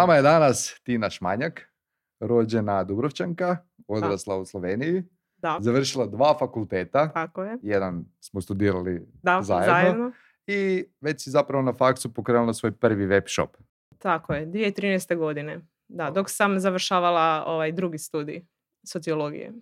[0.00, 1.72] nama je danas Tina Šmanjak,
[2.20, 3.56] rođena Dubrovčanka,
[3.88, 5.02] odrasla u Sloveniji,
[5.36, 7.58] Da, završila dva fakulteta, tako je.
[7.62, 10.12] jedan smo studirali Da, zajedno, zajedno.
[10.46, 13.56] i već si zapravo na faksu pokrenula svoj prvi web shop.
[13.98, 15.16] Tako je, 2013.
[15.16, 15.60] godine.
[15.88, 18.46] Da, dok sam završavala ovaj drugi studij
[18.84, 19.52] sociologije.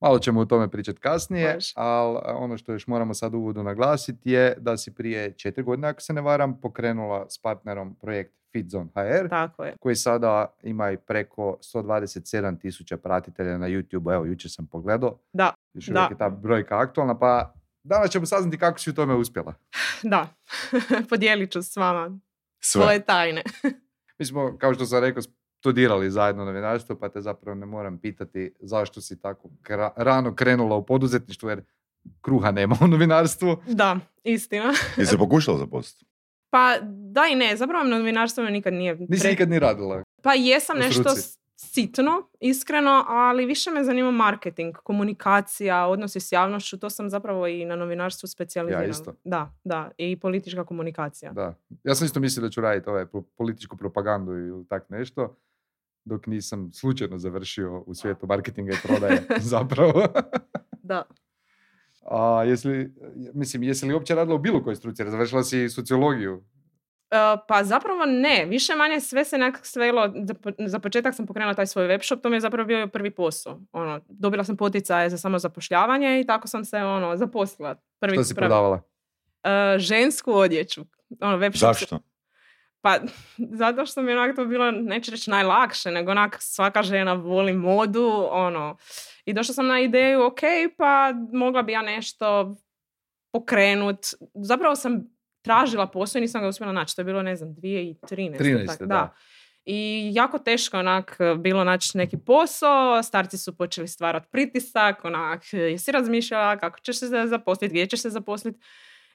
[0.00, 1.72] Malo ćemo o tome pričati kasnije, Može.
[1.76, 6.00] ali ono što još moramo sad uvodu naglasiti je da si prije četiri godine, ako
[6.00, 9.74] se ne varam, pokrenula s partnerom projekt FitZone HR, Tako je.
[9.80, 14.14] koji sada ima i preko 127 tisuća pratitelja na YouTube.
[14.14, 15.18] Evo, jučer sam pogledao.
[15.32, 15.92] Da, Još Da.
[15.92, 19.54] uvijek je ta brojka aktualna, pa danas ćemo saznati kako si u tome uspjela.
[20.02, 20.28] da.
[21.10, 22.18] Podijelit ću s vama
[22.60, 22.82] Sve.
[22.82, 23.42] svoje tajne.
[24.18, 25.22] Mi smo, kao što sam rekao,
[25.66, 30.76] studirali zajedno novinarstvo, pa te zapravo ne moram pitati zašto si tako kra- rano krenula
[30.76, 31.62] u poduzetništvu, jer
[32.20, 33.56] kruha nema u novinarstvu.
[33.68, 34.72] Da, istina.
[34.96, 36.04] Jesi se pokušala zaposliti?
[36.50, 38.96] Pa da i ne, zapravo novinarstvo me nikad nije...
[39.08, 40.02] Nisi pre- nikad ni radila.
[40.22, 41.10] Pa jesam nešto
[41.56, 47.64] sitno, iskreno, ali više me zanima marketing, komunikacija, odnosi s javnošću, to sam zapravo i
[47.64, 48.86] na novinarstvu specijalizirala.
[48.88, 49.14] isto.
[49.24, 51.32] Da, da, i politička komunikacija.
[51.32, 51.54] Da.
[51.84, 55.36] Ja sam isto mislio da ću raditi ovaj, po- političku propagandu ili tak nešto,
[56.06, 60.02] dok nisam slučajno završio u svijetu marketinga i prodaje zapravo.
[60.72, 61.02] Da.
[62.02, 62.94] A jesi li,
[63.34, 65.04] mislim, jesi li uopće radila u bilo kojoj struci?
[65.06, 66.44] Završila si sociologiju.
[67.10, 67.16] E,
[67.48, 71.54] pa zapravo ne, više manje sve se nekak svelo, za, po- za početak sam pokrenula
[71.54, 73.60] taj svoj web shop, to mi je zapravo bio prvi posao.
[73.72, 77.74] Ono, dobila sam poticaje za samozapošljavanje i tako sam se ono, zaposlila.
[78.00, 78.82] Prvi, Što si prvi- prodavala?
[79.44, 80.84] E, žensku odjeću.
[81.20, 81.98] Ono, web shop se- Zašto?
[82.80, 82.98] Pa,
[83.60, 87.52] zato što mi je onak to bilo, neću reći najlakše, nego onak svaka žena voli
[87.52, 88.76] modu, ono.
[89.24, 90.40] I došla sam na ideju, ok,
[90.78, 92.56] pa mogla bi ja nešto
[93.32, 94.06] pokrenut.
[94.34, 96.96] Zapravo sam tražila posao i nisam ga uspjela naći.
[96.96, 98.38] To je bilo, ne znam, 2013.
[98.38, 98.66] 13.
[98.66, 99.14] tak, da.
[99.64, 105.92] I jako teško onak bilo naći neki posao, starci su počeli stvarati pritisak, onak, jesi
[105.92, 108.58] razmišljala kako ćeš se zaposliti, gdje ćeš se zaposliti.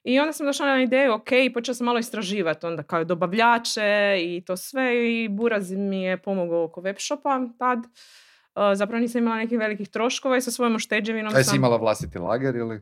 [0.03, 4.44] I onda sam došla na ideju, ok, počela sam malo istraživati onda kao dobavljače i
[4.45, 7.79] to sve i Buraz mi je pomogao oko web shopa tad.
[7.79, 11.56] Uh, zapravo nisam imala nekih velikih troškova i sa svojom ušteđevinom A jesi sam...
[11.56, 12.81] imala vlastiti lager ili?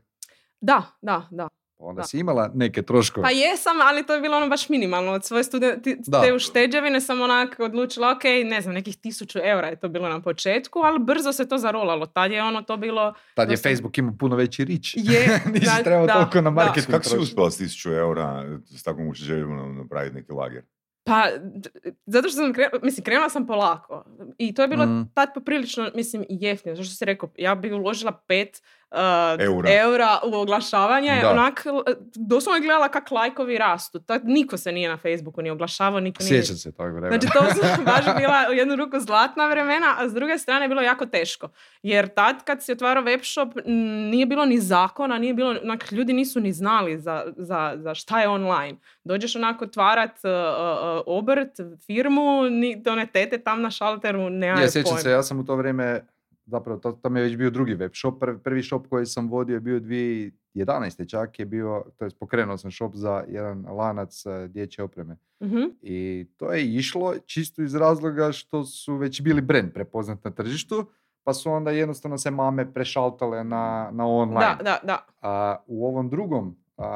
[0.62, 1.48] Da, da, da.
[1.80, 2.04] Onda Da.
[2.04, 3.24] si imala neke troškove.
[3.24, 5.12] Pa jesam, ali to je bilo ono baš minimalno.
[5.12, 6.22] Od svoje studenti, Da.
[6.22, 10.22] te ušteđevine sam onak odlučila, ok, ne znam, nekih tisuću eura je to bilo na
[10.22, 12.06] početku, ali brzo se to zarolalo.
[12.06, 13.14] Tad je ono to bilo...
[13.34, 14.96] Tad je dosta- Facebook imao puno veći rič.
[14.96, 15.02] Je,
[15.54, 16.50] Nisi da, trebao da, toliko na da.
[16.52, 20.64] marketing Kako si uspjela s 1000 eura s takvom ušteđevinom napraviti neki lager?
[21.04, 21.24] Pa,
[22.06, 24.06] zato što sam krenula, mislim, krenula sam polako.
[24.38, 25.12] I to je bilo Mm.
[25.14, 26.76] tad poprilično, mislim, jeftino.
[26.76, 29.70] Zašto si rekao, ja bih uložila pet uh, Eura.
[29.74, 31.20] eura u oglašavanje.
[31.22, 31.32] Da.
[31.32, 31.66] Onak,
[32.16, 34.00] doslovno je gledala kak lajkovi rastu.
[34.00, 36.44] Tad niko se nije na Facebooku ni oglašavao, niko nije...
[36.44, 37.18] Sjećam se tog vremena.
[37.20, 40.70] Znači, to su baš bila u jednu ruku zlatna vremena, a s druge strane je
[40.70, 41.50] bilo jako teško.
[41.84, 43.54] Jer tad kad si otvarao web shop,
[44.12, 48.22] nije bilo ni zakona, nije bilo, onak, ljudi nisu ni znali za, za, za šta
[48.22, 48.78] je online.
[49.04, 51.52] Dođeš onako otvarat uh, uh, obrt,
[51.86, 55.00] firmu, ni, one tete tam na šalteru Je, sjećam pojma.
[55.00, 56.02] se, ja sam u to vrijeme,
[56.50, 59.30] zapravo to, to mi je već bio drugi web shop, prvi, prvi shop koji sam
[59.30, 61.10] vodio je bio 2011.
[61.10, 65.18] čak je bio, to jest pokrenuo sam shop za jedan lanac eh, dječje opreme.
[65.44, 65.62] Mhm.
[65.82, 70.86] I to je išlo čisto iz razloga što su već bili brand prepoznat na tržištu,
[71.24, 74.56] pa su onda jednostavno se mame prešaltale na, na online.
[74.58, 75.06] Da, da, da.
[75.22, 76.90] A u ovom drugom, a,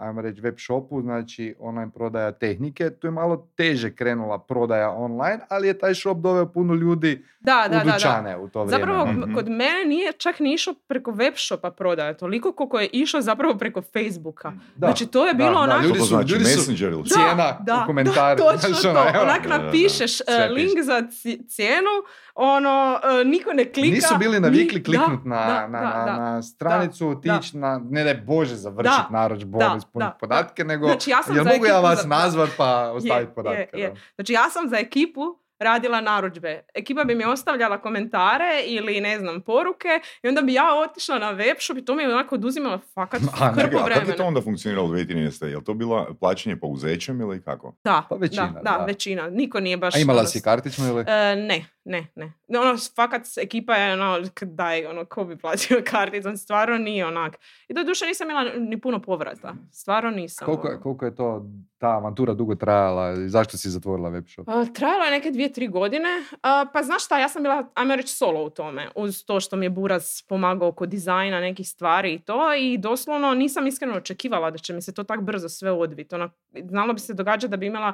[0.00, 5.38] ajmo reći, web shopu, znači online prodaja tehnike, tu je malo teže krenula prodaja online,
[5.48, 7.92] ali je taj shop doveo puno ljudi Da, da, u da, da.
[7.92, 8.80] dućane u to vrijeme.
[8.86, 9.06] Zapravo.
[9.08, 9.34] Mhm.
[9.34, 13.54] kod mene nije čak ni išao preko web shopa prodaja, toliko koliko je išao zapravo
[13.54, 14.50] preko Facebooka.
[14.76, 15.82] Da, Znači, to je da, bilo da, onako...
[15.82, 18.34] ljudi su- znači ljudi su- Messenger ili Da, cijena da, u komentarima.
[18.46, 19.08] Da, točno Znaš, ono, to.
[19.08, 19.22] evo.
[19.22, 19.64] Onak Da, da, da.
[19.64, 20.82] napišeš Sve link piše.
[20.82, 21.90] za ci- cijenu,
[22.36, 23.94] ono, e, niko ne klika.
[23.94, 26.16] Nisu bili navikli Ni- kliknut da, na, da, na, da, na, da.
[26.18, 27.38] na stranicu, da.
[27.38, 31.10] tić na, ne daj Bože, završiti Da, narudžbu, da, ono, ispuniti da, podatke, nego Znači,
[31.10, 33.68] ja sam jel mogu ja vas za- nazvat pa Je, ostaviti podatke?
[33.72, 33.94] je, je.
[34.14, 35.20] Znači, ja sam za ekipu
[35.60, 36.60] radila narudžbe.
[36.74, 39.88] Ekipa bi mi ostavljala komentare ili, ne znam, poruke
[40.22, 43.20] i onda bi ja otišla na web shop i to mi je onako oduzimalo fakat
[43.22, 44.24] A, hrpu Čekaj, a kako je to vremena.
[44.24, 45.44] onda funkcioniralo u 2013.
[45.44, 47.74] Je li to bila plaćanje pouzećem ili kako?
[47.84, 48.84] Da, Pa većina, da, da, da.
[48.84, 49.28] većina.
[49.30, 49.94] Niko nije baš...
[49.94, 51.00] A imala si kartičnu ili?
[51.02, 52.32] E, ne, ne, ne.
[52.48, 57.38] Ono, fakat ekipa je ono, daj, ono, ko bi platio karticom, stvarno nije onak.
[57.68, 59.54] I do duše nisam imala ni puno povrata.
[59.72, 60.46] Stvarno nisam.
[60.46, 60.80] Koliko, ono.
[60.80, 61.46] koliko je to
[61.78, 64.48] ta avantura dugo trajala i zašto si zatvorila web shop?
[64.48, 66.08] A, Trajalo je neke dvije, tri godine.
[66.42, 68.88] A, pa znaš šta, ja sam bila, ajmo reći, solo u tome.
[68.96, 72.54] Uz to što mi je Buraz pomagao oko dizajna nekih stvari i to.
[72.54, 76.14] I doslovno nisam iskreno očekivala da će mi se to tak brzo sve odviti.
[76.14, 76.30] Ono,
[76.68, 77.92] znalo bi se događati da bi imala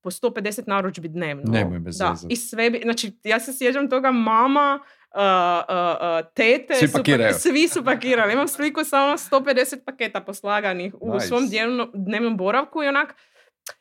[0.00, 1.42] po 150 narudžbi dnevno.
[1.46, 2.14] Nemoj me da.
[2.28, 4.80] I sve bi, znači ja se sjećam toga mama,
[5.10, 5.74] uh, uh,
[6.20, 8.32] uh, tete, Svi su pa- svi su pakirali.
[8.32, 11.26] Imam sliku sa ono 150 paketa poslaganih u Nice.
[11.26, 13.14] svom dnevno- dnevnom boravku i onak,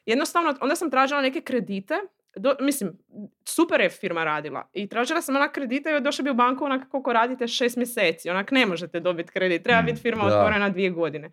[0.05, 1.95] jednostavno, onda sam tražila neke kredite,
[2.35, 2.97] do, mislim,
[3.45, 4.69] super je firma radila.
[4.73, 8.29] I tražila sam onak kredite i došla bi u banku onak koliko radite šest mjeseci.
[8.29, 9.63] Onak ne možete dobiti kredit.
[9.63, 10.27] Treba Mm, biti firma da.
[10.29, 11.31] otvorena dvije godine.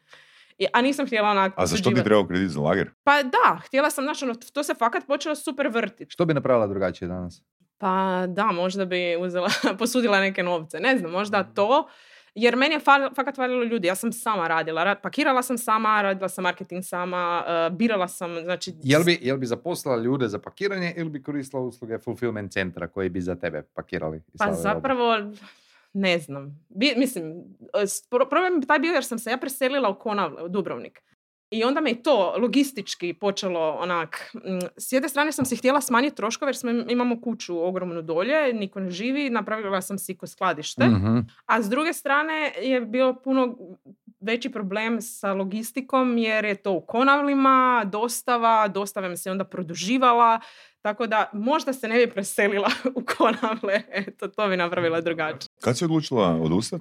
[0.58, 1.52] I, a nisam htjela onak...
[1.56, 2.90] A za što ti trebao kredit za lager?
[3.04, 6.10] Pa da, htjela sam, znači, ono, to se fakat počelo super vrtiti.
[6.10, 7.42] Što bi napravila drugačije danas?
[7.78, 9.48] Pa da, možda bi uzela,
[9.78, 10.80] posudila neke novce.
[10.80, 11.88] Ne znam, možda to.
[12.34, 13.86] Jer meni je fal, fakat falilo ljudi.
[13.86, 14.84] Ja sam sama radila.
[14.84, 18.72] Ra- Pakirala sam sama, radila sam marketing sama, eh, birala sam, znači...
[18.82, 23.08] Jel bi, jel bi zaposlila ljude za pakiranje ili bi koristila usluge fulfillment centra koji
[23.08, 24.16] bi za tebe pakirali?
[24.34, 25.36] i Pa robu?
[25.94, 26.66] Ne znam.
[26.68, 27.30] Bi, mislim,
[27.74, 31.02] e, problem bi taj bio jer sam se ja preselila u Konavle, u Dubrovnik.
[31.50, 34.40] I onda me i to logistički počelo onak, mm,
[34.76, 38.52] s jedne strane sam si htjela smanjiti troškove jer smo, im- imamo kuću ogromnu dolje,
[38.52, 40.86] niko ne živi, napravila sam si ko skladište.
[40.86, 41.18] Mhm.
[41.46, 43.56] A s druge strane je bio puno
[44.24, 50.40] veći problem sa logistikom jer je to u konavlima, dostava, dostava mi se onda produživala,
[50.82, 55.48] tako da možda se ne bi preselila u konavle, eto, to bi napravila drugačije.
[55.60, 56.80] Kad si odlučila odustat?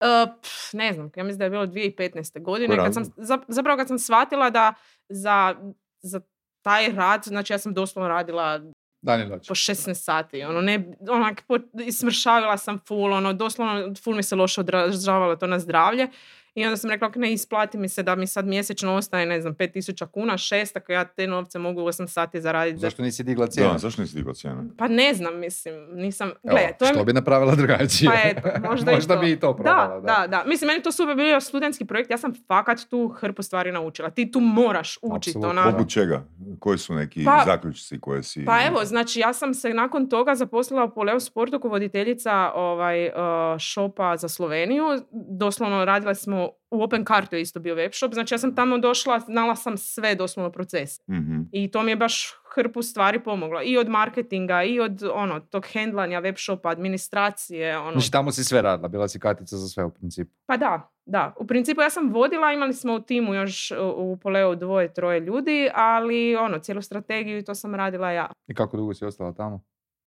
[0.00, 2.42] E, pf, ne znam, ja mislim da je bilo 2015.
[2.42, 3.04] godine, kad sam,
[3.48, 4.74] zapravo kad sam shvatila da
[5.08, 5.54] za,
[6.02, 6.20] za
[6.62, 8.60] taj rad, znači ja sam doslovno radila
[9.02, 14.22] Dan po 16 sati, ono, ne, onak, po, ismršavila sam full, ono, doslovno, full mi
[14.22, 16.08] se loše odražavalo to na zdravlje.
[16.56, 19.40] I onda sam rekla, "Ok, ne isplati mi se da mi sad mjesečno ostaje, ne
[19.40, 22.76] znam, 5000 kuna, šest, ako ja te novce mogu 8 sati zaraditi.
[22.76, 23.72] za- Zašto nisi digla cijenu?
[23.72, 24.64] Da, zašto nisi digla cijenu?
[24.78, 26.92] Pa ne znam, mislim, nisam, Evo, gle, to je...
[26.92, 28.10] što bi napravila drugačije?
[28.10, 29.16] Pa eto, možda, i to.
[29.16, 30.00] bi i to probala.
[30.00, 30.44] Da, da, da.
[30.46, 34.10] Mislim, meni to super bio studentski projekt, ja sam fakat tu hrpu stvari naučila.
[34.10, 35.38] Ti tu moraš učiti.
[35.64, 36.24] Poput čega?
[36.58, 38.44] Koji su neki Pa- zaključci koje si...
[38.44, 43.06] Pa evo, znači ja sam se nakon toga zaposlila u Poleo Sportu kao voditeljica ovaj,
[43.06, 43.12] uh,
[43.60, 44.84] šopa za Sloveniju.
[45.30, 48.78] Doslovno radila smo, u Open Kartu je isto bio web shop, znači ja sam tamo
[48.78, 51.02] došla, znala sam sve doslovno procese.
[51.10, 51.40] Mhm.
[51.52, 53.60] I to mi je baš hrpu stvari pomoglo.
[53.64, 57.78] I od marketinga, i od ono, tog hendlanja web shopa, administracije.
[57.78, 57.92] Ono.
[57.92, 60.30] Znači tamo si sve radila, bila si katica za sve u principu.
[60.46, 61.34] Pa da, da.
[61.40, 65.68] U principu ja sam vodila, imali smo u timu još u, Poleo dvoje, troje ljudi,
[65.74, 68.30] ali ono, cijelu strategiju i to sam radila ja.
[68.46, 69.64] I kako dugo si ostala tamo?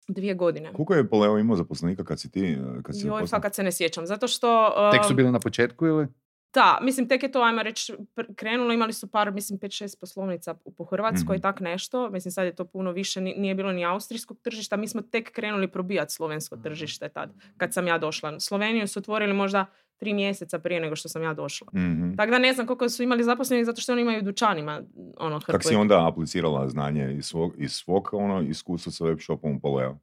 [0.09, 0.73] Dvije godine.
[0.73, 2.59] Koliko je Poleo imao zaposlenika kad si ti...
[2.83, 4.07] Kad si Joj, fakat se ne sjećam.
[4.07, 4.73] Zato što...
[4.93, 6.07] Tek su um, bili na početku ili?
[6.55, 7.93] Da, mislim, tek je to, ajmo reći,
[8.37, 8.73] krenulo.
[8.73, 11.43] Imali su par, mislim, 5-6 poslovnica po- Hrvatskoj, Mhm.
[11.43, 12.11] tak nešto.
[12.11, 14.77] Mislim, sad je to puno više, ni- nije bilo ni austrijskog tržišta.
[14.77, 18.41] Mi smo tek krenuli probijati slovensko tržište tad, kad sam ja došla.
[18.41, 19.67] Sloveniju su otvorili možda
[19.97, 21.67] tri mjeseca prije nego što sam ja došla.
[21.75, 22.15] Mhm.
[22.15, 24.83] Tako da ne znam koliko su imali zaposlenih, zato što oni imaju u dućanima
[25.17, 29.53] ono, Kako si onda aplicirala znanje iz svog, iz svog ono, iskustva sa web shopom
[29.53, 29.99] u Poleo?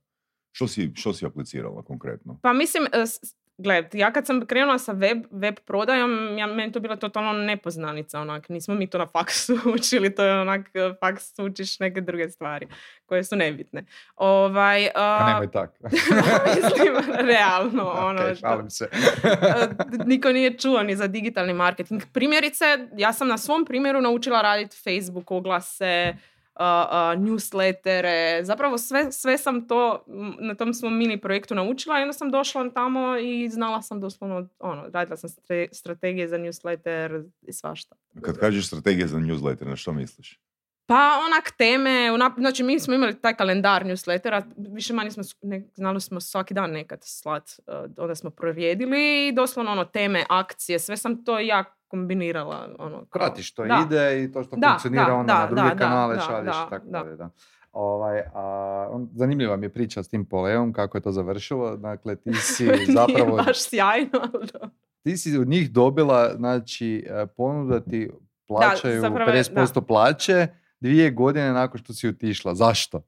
[0.52, 2.40] Što si, što si aplicirala konkretno?
[2.42, 2.84] Pa mislim,
[3.58, 8.20] gled, ja kad sam krenula sa web, web prodajom, ja, meni to bila totalno nepoznanica,
[8.20, 12.30] onak, nismo mi to na faksu učili, to je onak, e, faks učiš neke druge
[12.30, 12.68] stvari
[13.06, 13.86] koje su nebitne.
[14.16, 15.74] Ovaj, Pa a, nemoj tako.
[16.56, 18.90] mislim, realno, ono, Ok, što- šalim se.
[19.24, 19.68] e,
[20.06, 22.02] niko nije čuo ni za digitalni marketing.
[22.14, 26.35] Primjerice, ja sam na svom primjeru naučila raditi Facebook oglase, uh, uh,
[27.18, 30.06] newslettere, zapravo sve, sve sam to
[30.40, 34.48] na tom svom mini projektu naučila i onda sam došla tamo i znala sam doslovno,
[34.60, 35.30] ono, radila sam
[35.72, 37.96] strategije za newsletter i svašta.
[38.22, 40.40] Kad kažeš strategija za newsletter, na što misliš?
[40.88, 45.68] Pa onak teme, onak, znači mi smo imali taj kalendar newslettera, više manje smo, ne,
[45.74, 50.80] znali smo svaki dan nekad slat, eh, onda smo prorijedili i doslovno ono teme, akcije,
[50.80, 52.70] sve sam to ja kombinirala.
[52.80, 53.84] Ono, kao- Pratiš to Da.
[53.86, 56.22] ide i to što Da, funkcionira da, onda da, na druge da, da, kanale da,
[56.22, 56.92] šalješ da, i tako da.
[56.94, 57.16] dalje.
[57.16, 57.30] Da.
[57.74, 58.42] Ovaj, a,
[58.92, 61.78] on, zanimljiva mi je priča s tim Poleom, kako je to završilo.
[61.78, 64.22] Dakle, ti si zapravo, Nije baš sjajno,
[65.04, 68.10] ti si od njih dobila, znači, e, ponudu da ti
[68.48, 70.48] plaćaju zapravo je- 50% plaće
[70.80, 72.56] dvije godine nakon što si otišla.
[72.56, 73.02] Zašto?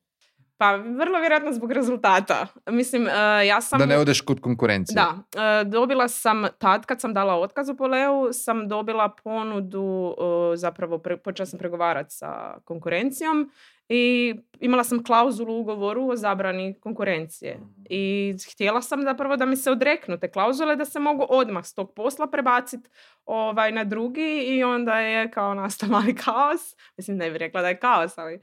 [0.58, 2.48] Pa vrlo vjerojatno zbog rezultata.
[2.70, 3.80] Mislim, eh, ja sam...
[3.80, 4.96] Da ne odeš kod konkurencije.
[4.96, 10.16] Da, e, dobila sam tad kad sam dala otkaz u Poleu, sam dobila ponudu,
[10.54, 13.52] e, zapravo počela sam pregovarati sa konkurencijom
[13.90, 17.60] i imala sam klauzulu u ugovoru o zabrani konkurencije.
[17.90, 21.74] I htjela sam zapravo da mi se odreknu te klauzule, da se mogu odmah s
[21.74, 22.90] tog posla prebaciti
[23.26, 26.76] ovaj, na drugi i onda je kao nastao mali kaos.
[26.98, 28.40] Mislim, ne bih rekla da je kaos, ali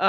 [0.00, 0.04] Um,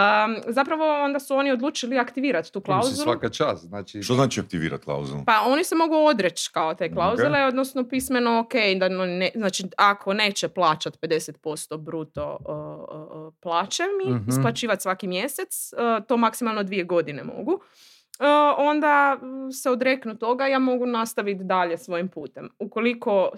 [0.48, 3.04] zapravo onda su oni odlučili aktivirati tu To mislim, klauzulu.
[3.04, 3.64] svaka čast.
[3.64, 5.24] Znači, Što znači aktivirati klauzulu?
[5.26, 9.64] Pa oni se mogu odreći kao te klauzule, odnosno pismeno ok, da no ne, znači
[9.78, 14.30] ako neće plaćat 50% bruto uh, uh, plaće mi, Mhm.
[14.30, 17.60] isplaćivati svaki mjesec, uh, to maksimalno dvije godine mogu, uh,
[18.58, 19.18] onda
[19.64, 22.50] se odreknu toga, ja mogu nastaviti dalje svojim putem.
[22.60, 23.32] Ukoliko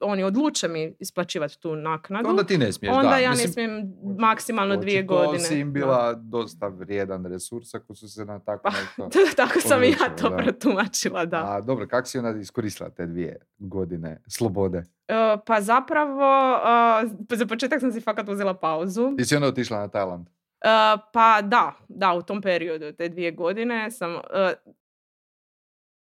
[0.00, 3.16] oni odluče mi isplaćivati tu naknadu, onda ti ne smiješ, onda da.
[3.18, 5.38] ja Mislim, ne smijem maksimalno dvije očito godine.
[5.38, 5.72] si im Da.
[5.72, 9.18] bila dosta vrijedan resurs ako su se na tako Pa, nešto...
[9.36, 10.36] Tako sam i ja to da.
[10.36, 11.44] protumačila, da.
[11.46, 14.78] A dobro, kako si onda iskoristila te dvije godine slobode?
[15.08, 16.56] E, Pa zapravo,
[17.30, 19.16] e, za početak sam si fakat uzela pauzu.
[19.16, 20.26] Ti si onda otišla na Tajland?
[20.60, 20.68] E,
[21.12, 24.54] Pa da, da, u tom periodu, te dvije godine sam, e,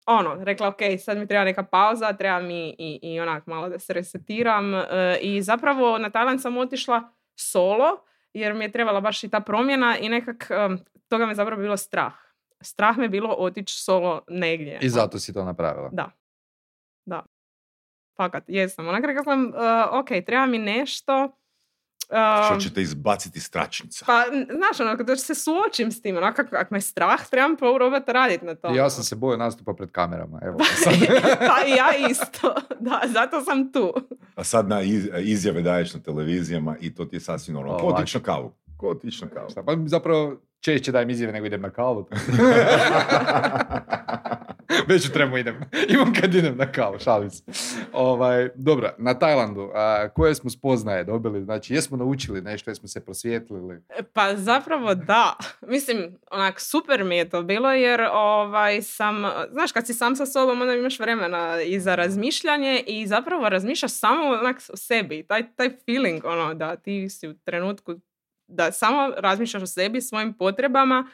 [0.05, 3.79] ono, rekla ok, sad mi treba neka pauza, treba mi i, i onak malo da
[3.79, 9.24] se resetiram e, i zapravo na Tajland sam otišla solo jer mi je trebala baš
[9.24, 10.69] i ta promjena i nekak e,
[11.07, 12.13] toga me zapravo bilo strah.
[12.62, 14.79] Strah me bilo otići solo negdje.
[14.81, 15.89] I zato si to napravila.
[15.91, 16.12] Da.
[17.05, 17.25] Da.
[18.17, 18.88] Fakat, jesam.
[18.88, 19.53] Onak rekla sam, uh,
[19.91, 21.38] ok, treba mi nešto.
[22.10, 24.06] Uh, Što će te izbaciti iz tračnica?
[24.06, 28.14] Pa, znaš, ono, da se suočim s tim, onak, ako, ako me strah, trebam probati
[28.14, 28.68] raditi na to.
[28.76, 30.40] Ja sam se bojao nastupa pred kamerama.
[30.44, 30.94] Evo, sad.
[31.50, 32.56] pa i ja isto.
[32.80, 33.94] Da, zato sam tu.
[34.36, 37.80] A sad na iz- izjave daješ na televizijama i to ti je sasvim normalno.
[37.80, 38.54] Ko na kavu?
[38.78, 39.66] Ko otići na kavu?
[39.66, 42.08] Pa zapravo češće dajem izjave nego idem na kavu.
[44.89, 45.56] Već tremu idem.
[45.94, 47.44] Imam kad idem na kavu, šalim se.
[47.94, 51.44] Ovaj, dobro, na Tajlandu, a, koje smo spoznaje dobili?
[51.44, 53.82] Znači, jesmo naučili nešto, jesmo se prosvjetlili?
[54.13, 55.38] Pa zapravo da.
[55.68, 60.25] Mislim, onak, super mi je to bilo jer ovaj, sam, znaš, kad si sam sa
[60.25, 65.24] sobom, onda imaš vremena i za razmišljanje i zapravo razmišljaš samo onak o sebi.
[65.24, 67.96] Taj, taj feeling, ono, da ti si u trenutku
[68.48, 71.08] da samo razmišljaš o sebi, svojim potrebama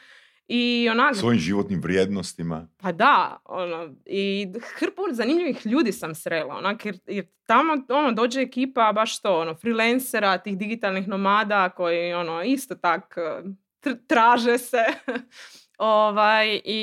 [0.52, 2.68] i onak, Svojim životnim vrijednostima.
[2.76, 8.40] pa da, ono, i hrpu zanimljivih ljudi sam srela, onak, jer, jer tamo, ono, dođe
[8.40, 13.42] ekipa, baš to, ono, freelancera, tih digitalnih nomada koji, ono, isto tak eh,
[13.82, 14.84] tr- traže se,
[15.78, 16.80] ovaj, i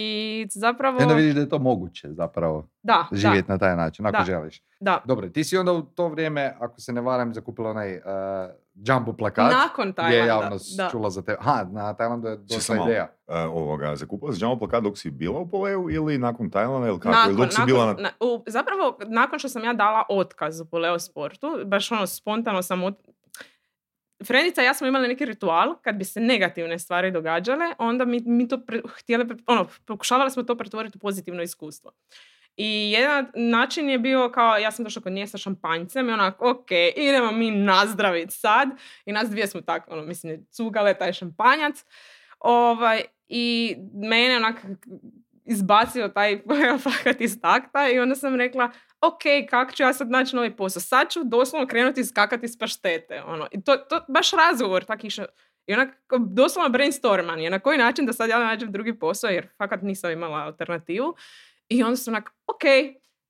[0.50, 4.18] zapravo, I onda vidiš da je to moguće zapravo, da, živjeti na taj način, ako
[4.18, 4.24] Da.
[4.26, 4.60] želiš.
[4.60, 5.02] da, da.
[5.06, 8.02] Dobro, ti si onda u to vrijeme, ako se ne varam, zakupila onaj uh,
[8.78, 9.52] jumbo plakat.
[9.54, 10.90] Nakon Gdje je Tajlanda, javnost da.
[10.90, 11.36] čula za te.
[11.40, 13.08] Aha, na Tajlandu je došla ideja.
[13.28, 17.00] E, ovoga, zakupila si džamo plakat dok si bila u Poleu ili nakon Tajlanda ili
[17.00, 17.10] kako?
[17.10, 17.94] Nakon, Ili dok si nakon- bila na...
[17.94, 22.62] na- u- zapravo, nakon što sam ja dala otkaz u Poleo sportu, baš ono spontano
[22.62, 22.96] sam ot...
[24.26, 28.20] Frenica i ja smo imali neki ritual, kad bi se negativne stvari događale, onda mi,
[28.20, 31.92] mi to pre, htjeli, ono, pokušavali smo to pretvoriti u pozitivno iskustvo.
[32.58, 36.42] I jedan način je bio kao, ja sam došla kod nje sa šampanjcem i onak,
[36.42, 38.70] ok, idemo mi nazdravit sad.
[39.06, 41.86] I nas dvije smo tako, ono, mislim, cugale taj šampanjac.
[42.40, 44.56] Ovaj, I mene onak
[45.46, 46.42] izbacio taj
[46.84, 48.72] fakat iz takta i onda sam rekla,
[49.02, 50.82] ok, kako ću ja sad naći novi posao?
[50.82, 53.24] Sad ću doslovno krenuti skakati iz paštete.
[53.26, 53.48] Ono.
[53.52, 55.26] I to, to baš razgovor tak išao.
[55.66, 59.82] I onak, doslovno brainstormanje, na koji način da sad ja nađem drugi posao, jer fakat
[59.82, 61.16] nisam imala alternativu.
[61.70, 62.62] I onda sam onak, ok,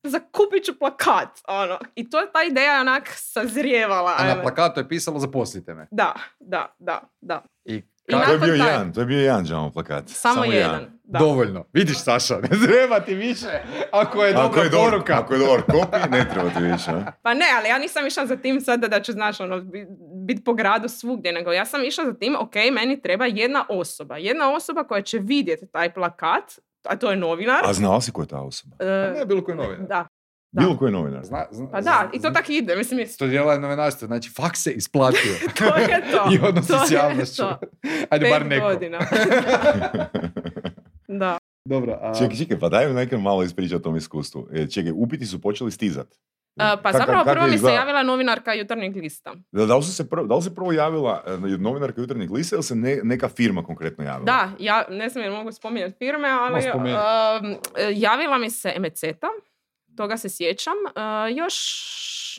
[0.03, 1.29] zakupit ću plakat.
[1.47, 1.79] Ono.
[1.95, 4.15] I to je ta ideja onak sazrijevala.
[4.17, 5.87] A na plakatu je pisalo zaposlite me.
[5.91, 7.43] Da, da, da, da.
[7.65, 10.03] I ka- To je bio taj- jedan, to je bio jedan džamo plakat.
[10.07, 10.85] Samo, jedan.
[11.03, 11.19] Da.
[11.19, 11.65] Dovoljno.
[11.73, 13.59] Vidiš, Saša, ne treba ti više.
[13.91, 15.13] Ako je dobra Ako je dobar, poruka.
[15.15, 16.91] ako je dobar kopi, ne treba ti više.
[17.21, 19.61] Pa ne, ali ja nisam išla za tim sada da ću, znaš, ono,
[20.27, 24.17] biti po gradu svugdje, nego ja sam išla za tim, ok, meni treba jedna osoba.
[24.17, 26.43] Jedna osoba koja će vidjeti taj plakat,
[26.83, 27.61] a to je novinar.
[27.63, 28.75] A znala si ko je ta osoba?
[28.79, 29.79] E, Ne, bilo koji novinar.
[29.79, 30.07] da,
[30.51, 30.61] Da.
[30.61, 31.23] Bilo koji novinar.
[31.23, 34.59] Zna, zna, pa da, i to tako ide, mislim, je- Studijala je novinarstvo, znači faks
[34.59, 35.33] se isplatio.
[35.57, 36.29] to je to.
[36.33, 37.43] I odnosi to s javnošću.
[38.09, 38.67] Ajde, Pet bar neko.
[38.67, 38.99] godina.
[41.09, 41.37] da.
[41.65, 42.13] Dobro, a...
[42.13, 44.47] Čekaj, čekaj, pa daj mi nekaj malo ispričati o tom iskustvu.
[44.53, 46.07] E, Čekaj, upiti su počeli stizat.
[46.59, 49.33] E, pa Kak- zapravo kak prvo mi se javila novinarka jutarnjeg lista.
[49.51, 52.55] Da, da, li su se prvo, da li se prvo javila e, novinarka jutarnjeg lista
[52.55, 54.25] ili se ne- neka firma konkretno javila?
[54.25, 57.55] Da, ja ne znam jer mogu spominjati firme, ali um,
[57.93, 59.27] javila mi se Emeceta,
[59.97, 60.75] toga se sjećam.
[60.85, 61.57] Uh, još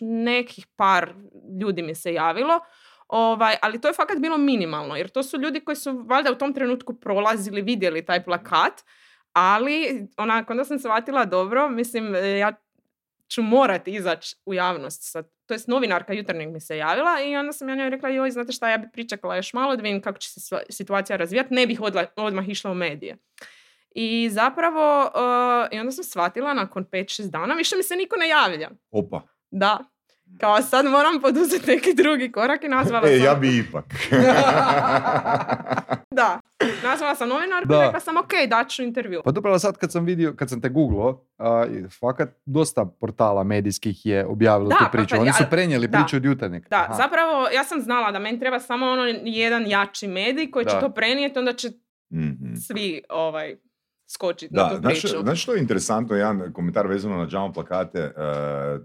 [0.00, 1.14] nekih par
[1.60, 2.60] ljudi mi se javilo.
[3.08, 6.34] Ovaj, ali to je fakat bilo minimalno, jer to su ljudi koji su valjda u
[6.34, 8.72] tom trenutku prolazili, vidjeli taj plakat,
[9.32, 12.52] ali onako, onda sam shvatila dobro, mislim, e, ja
[13.28, 15.02] ću morati izaći u javnost.
[15.02, 18.30] Sa, to jest novinarka jutarnjeg mi se javila i onda sam ja njoj rekla, joj,
[18.30, 21.66] znate šta, ja bi pričekala još malo da vidim kako će se situacija razvijati, ne
[21.66, 23.16] bih odla- odmah išla u medije.
[23.90, 25.10] I zapravo, uh,
[25.72, 28.70] i onda sam shvatila nakon 5-6 dana, više mi se niko ne javlja.
[28.90, 29.22] Opa.
[29.50, 29.78] Da.
[30.40, 33.24] Kao sad moram poduzeti neki drugi korak i nazvala E, sam.
[33.24, 33.84] ja bi ipak.
[36.82, 37.76] Nazvala sam novinarku Da.
[37.76, 39.22] i rekla sam ok, daću intervju.
[39.24, 43.44] Pa dobro, sad kad sam vidio, kad sam te googlao, a, i fakat dosta portala
[43.44, 45.08] medijskih je objavilo Da, tu pa priču.
[45.08, 45.98] kad Oni ja- su prenijeli da.
[45.98, 46.68] priču od jutarnjeg.
[46.68, 46.94] Da, Aha.
[46.94, 50.80] zapravo ja sam znala da meni treba samo ono jedan jači medij koji će Da.
[50.80, 51.68] to prenijeti, onda će
[52.12, 52.54] Mhm.
[52.56, 53.56] svi ovaj,
[54.10, 55.16] skočiti na Da, tu znaš, priču.
[55.22, 58.12] znaš što je interesantno, jedan komentar vezano na Jamo plakate, e,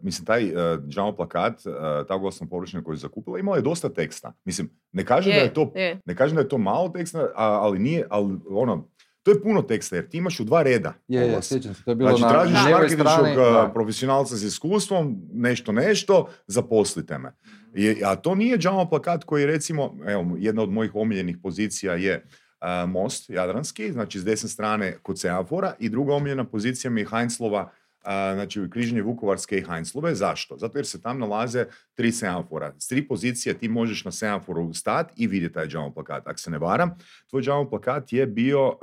[0.01, 1.73] mislim taj uh, Jamo plakat, uh,
[2.07, 4.33] ta oglasna površina koju je zakupila, imala je dosta teksta.
[4.45, 5.99] Mislim, ne kažem da je to, je.
[6.05, 8.89] ne kažem da je to malo teksta, a- ali nije, ali ono,
[9.23, 10.93] to je puno teksta, jer ti imaš u dva reda.
[11.07, 13.71] Je, je, sjećam se, to je bilo Znači, na tražiš marketinškog uh, da.
[13.73, 17.35] profesionalca s iskustvom, nešto, nešto, zaposlite me.
[17.73, 22.25] Je, a to nije Jamo plakat koji recimo, evo, jedna od mojih omiljenih pozicija je
[22.25, 22.42] uh,
[22.87, 27.61] most Jadranski, znači s desne strane kod semafora i druga omiljena pozicija mi je Heinzlova,
[27.61, 30.15] uh, znači križanje Vukovarske i Heinzlove.
[30.15, 30.57] Zašto?
[30.57, 32.73] Zato jer se tam nalaze tri semafora.
[32.79, 36.27] S tri pozicije ti možeš na semaforu stati i vidjeti taj Jamo plakat.
[36.27, 36.91] Ako se ne varam,
[37.29, 38.77] tvoj Jamo plakat je bio uh,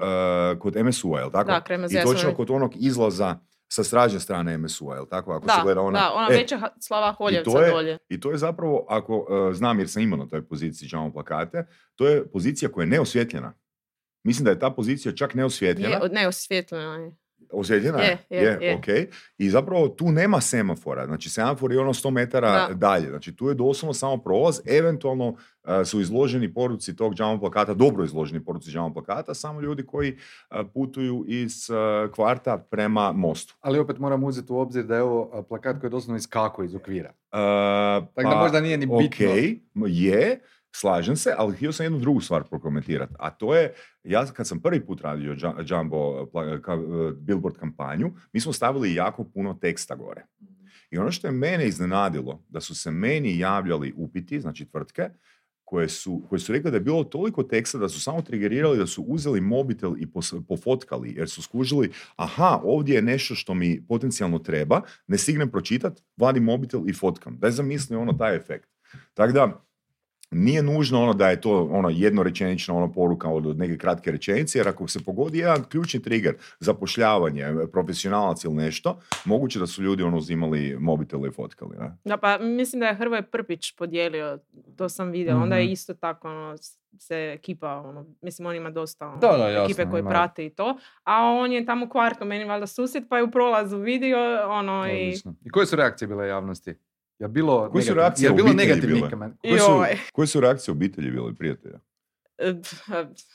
[0.59, 1.51] kod MSU-a, je li tako?
[1.51, 3.39] Da, krema I točno kod onog izlaza
[3.73, 5.33] sa stražnje strane MSU-a, je li tako?
[5.33, 5.99] Ako se Da, gleda ona...
[6.01, 7.99] da, ona E, veća slava Holjevca to je- dolje.
[8.09, 11.67] I to je zapravo, ako uh, znam jer sam imao na toj poziciji Jamo plakate,
[11.95, 13.53] to je pozicija koja je neosvjetljena.
[14.25, 15.95] Mislim da je ta pozicija čak neosvjetljena.
[15.95, 17.13] Je, ne, osvjetljeno je.
[17.53, 18.77] Osvjetljena Je, je, je.
[18.77, 19.13] ok.
[19.39, 21.07] I zapravo tu nema semafora.
[21.07, 22.75] Znači semafor je ono 100 metara Da.
[22.75, 23.09] dalje.
[23.09, 24.61] Znači tu je doslovno samo prolaz.
[24.67, 25.37] Eventualno uh,
[25.85, 30.13] su izloženi poruci tog džamo plakata, dobro izloženi poruci džamo plakata, samo ljudi koji
[30.51, 33.57] uh, putuju iz uh, kvarta prema mostu.
[33.61, 36.75] Ali opet moram uzeti u obzir da je ovo plakat koji je doslovno iskako iz
[36.75, 37.09] okvira.
[37.09, 37.39] Uh,
[38.15, 39.07] Tako da možda nije ni bitno.
[39.07, 39.37] Ok,
[39.89, 40.41] je,
[40.73, 43.75] slažem se, ali htio sam jednu drugu stvar prokomentirati, a to je,
[44.05, 45.37] ja kad sam prvi put radio
[45.67, 50.27] Jumbo eh, billboard kampanju, mi smo stavili jako puno teksta gore.
[50.91, 55.11] I ono što je mene iznenadilo, da su se meni javljali upiti, znači tvrtke,
[55.65, 58.87] koje su, koje su rekli da je bilo toliko teksta da su samo triggerirali da
[58.87, 63.87] su uzeli mobitel i pos- pofotkali, jer su skužili, aha, ovdje je nešto što mi
[63.89, 67.39] potencijalno treba, ne stignem pročitat, vadim mobitel i fotkam.
[67.39, 68.69] Daj zamisli ono taj efekt.
[69.15, 69.65] Tako da,
[70.33, 74.59] nije nužno ono da je to ono jednorečenična ono poruka od, od neke kratke rečenice,
[74.59, 80.03] jer ako se pogodi jedan ključni trigger, zapošljavanje, profesionalac ili nešto, moguće da su ljudi
[80.03, 81.77] ono uzimali mobitele i fotkali.
[81.79, 81.97] Ne?
[82.05, 84.39] Da, pa mislim da je Hrvoje Prpić podijelio,
[84.77, 85.43] to sam vidjela.
[85.43, 85.73] Onda je Mhm.
[85.73, 86.57] isto tako ono,
[86.99, 90.11] se ekipa, ono, mislim on ima dosta ono, Da, da, jasno, ekipe koje ima.
[90.11, 93.31] prate i to, a on je tamo u kvartu, meni valjda susjed, pa je u
[93.31, 95.15] prolazu vidio ono i...
[95.45, 96.75] I koje su reakcije bile javnosti?
[97.21, 98.49] Je bilo Koje su reakcije je bilo
[99.09, 99.99] komen- Koje su, Joj.
[100.13, 101.79] koje su reakcije obitelji bile prijatelja?
[102.39, 102.55] E,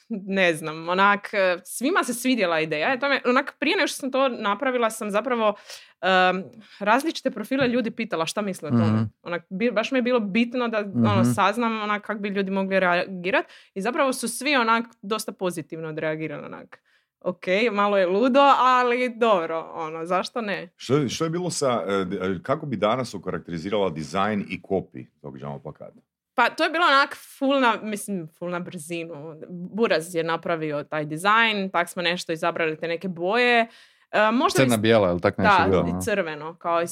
[0.09, 2.93] ne znam, onak, e, svima se svidjela ideja.
[2.93, 5.53] E, To me, onak, prije nego što sam to napravila, sam zapravo
[6.01, 6.43] em,
[6.79, 8.83] različite profile ljudi pitala šta misle o tome.
[8.85, 9.03] Mhm.
[9.23, 11.31] Onak, bi- baš mi je bilo bitno da ono, Mhm.
[11.31, 13.47] saznam onak, kako bi ljudi mogli reagirati.
[13.73, 16.45] I zapravo su svi onak dosta pozitivno odreagirali.
[16.45, 16.79] Onak.
[17.25, 20.69] Ok, malo je ludo, ali dobro, ono, zašto ne?
[20.75, 25.05] Što, je- što je bilo sa, d- eh, kako bi danas okarakterizirala dizajn i kopi
[25.21, 25.99] tog Jamo plakata?
[26.33, 29.35] Pa to je bilo onak full na, mislim, full na brzinu.
[29.49, 33.67] Buraz je napravio taj dizajn, tak smo nešto izabrali te neke boje.
[34.11, 35.87] E, možda bi- Crna bijela, ili tak nešto da, bilo?
[35.89, 36.85] i crveno, kao i,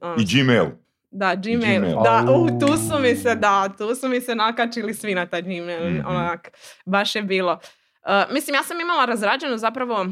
[0.00, 0.66] ono, I Gmail.
[1.10, 1.60] da, Gmail.
[1.80, 1.96] Gmail.
[1.96, 5.42] Da, u, tu su mi se, da, tu su mi se nakačili svi na taj
[5.42, 6.06] Gmail, Mhm.
[6.06, 6.48] onak,
[6.86, 7.58] baš je bilo.
[8.02, 10.06] E, mislim, ja sam imala razrađeno zapravo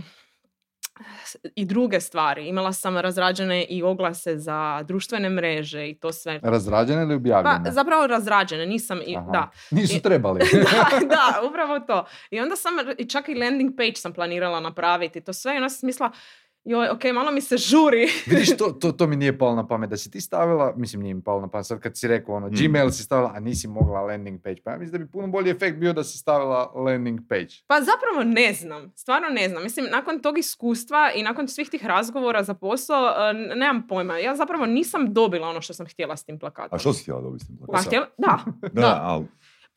[1.25, 2.47] s- i druge stvari.
[2.47, 6.41] Imala sam razrađene i oglase za društvene mreže i to sve.
[6.43, 7.71] Razrađene ili Pa, objavljene?
[7.71, 9.31] zapravo razrađene, nisam, i, Aha.
[9.33, 9.51] da.
[9.71, 10.41] Nisu trebali.
[10.65, 12.07] da, da, upravo to.
[12.31, 12.73] I onda sam,
[13.07, 16.11] čak i landing page sam planirala napraviti, to sve i onda sam mislila,
[16.69, 18.07] joj, ok, malo mi se žuri.
[18.27, 19.91] Vidiš, to, to, to mi nije palo na pamet.
[19.91, 22.47] Da si ti stavila, mislim nije mi palo na pamet, sad kad si rekao ono,
[22.49, 22.51] Mm.
[22.53, 24.63] Gmail si stavila, a nisi mogla landing page.
[24.63, 27.47] Pa ja mislim da bi puno bolji efekt bio da si stavila landing page.
[27.67, 29.63] Pa zapravo ne znam, stvarno ne znam.
[29.63, 30.79] Mislim, nakon tog iskustva
[31.13, 34.19] i nakon svih tih razgovora za posao, e, n- nemam pojma.
[34.19, 36.69] Ja zapravo nisam dobila ono što sam htjela s tim plakatom.
[36.73, 37.87] A što si htjela dobiti s tim Pa plakatom?
[37.87, 39.01] htjela, da, Da, da.
[39.03, 39.27] ali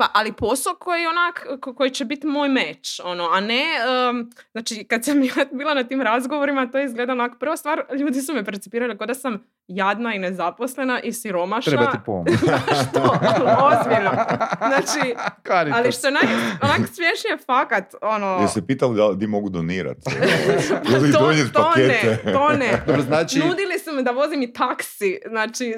[0.01, 3.63] Pa, ali posao koji je onak, ko- koji će biti moj meč, ono, a ne,
[4.09, 7.83] em, znači, kad sam ja bila na tim razgovorima, to je izgleda onak, prva stvar,
[7.99, 11.71] ljudi su me percipirali kao da sam jadna i nezaposlena i siromašna.
[11.71, 12.33] Treba ti pomoć.
[12.81, 13.17] Što?
[13.63, 14.11] Ozbiljno.
[14.57, 15.15] Znači,
[15.47, 15.79] Caritas.
[15.79, 16.23] ali što je naj,
[16.61, 18.37] onak smiješnije fakat, ono...
[18.41, 20.01] jesi se pitali da di mogu donirati?
[20.85, 22.83] Pa to, to ne, to ne.
[22.87, 25.75] Dobro, znači Nudili su mi da vozim i taksi, znači,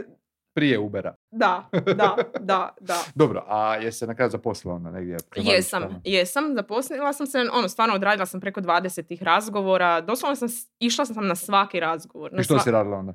[0.54, 1.16] prije Ubera.
[1.32, 2.96] da, da, da, da.
[3.16, 5.18] Dobro, a jesi se na kraju zaposlila onda negdje?
[5.36, 6.02] Jesam, Tamo?
[6.04, 10.48] jesam, zaposlila sam se, ono, stvarno odradila sam preko 20 tih razgovora, doslovno sam,
[10.80, 12.34] išla sam na svaki razgovor.
[12.34, 13.14] Na I što sva- si radila onda?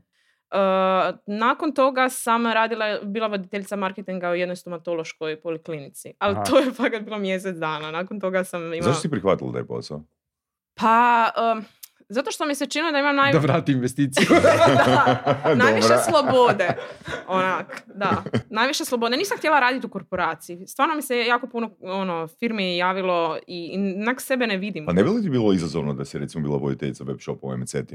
[1.26, 6.12] nakon toga sam radila, bila voditeljica marketinga u jednoj stomatološkoj poliklinici.
[6.18, 6.44] Ali Aha.
[6.44, 7.90] to je fakat bilo mjesec dana.
[7.90, 8.82] Nakon toga sam imala...
[8.82, 10.02] Zašto si prihvatila taj posao?
[10.74, 11.64] Pa, um,
[12.08, 13.32] zato što mi se činilo da imam naj...
[13.32, 14.26] Da vrati investiciju.
[14.86, 16.02] da, najviše Dobra.
[16.02, 16.68] slobode.
[17.26, 18.22] Onak, da.
[18.50, 19.16] Najviše slobode.
[19.16, 20.66] Nisam htjela raditi u korporaciji.
[20.66, 24.86] Stvarno mi se jako puno ono, firmi javilo i, i sebe ne vidim.
[24.86, 27.56] Pa ne bi li ti bilo izazovno da si recimo bila voditeljica web shopa u
[27.56, 27.92] MCT?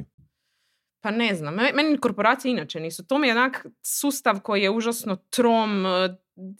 [1.01, 3.07] Pa ne znam, Me- meni korporacije inače nisu.
[3.07, 5.85] To mi je onak sustav koji je užasno trom.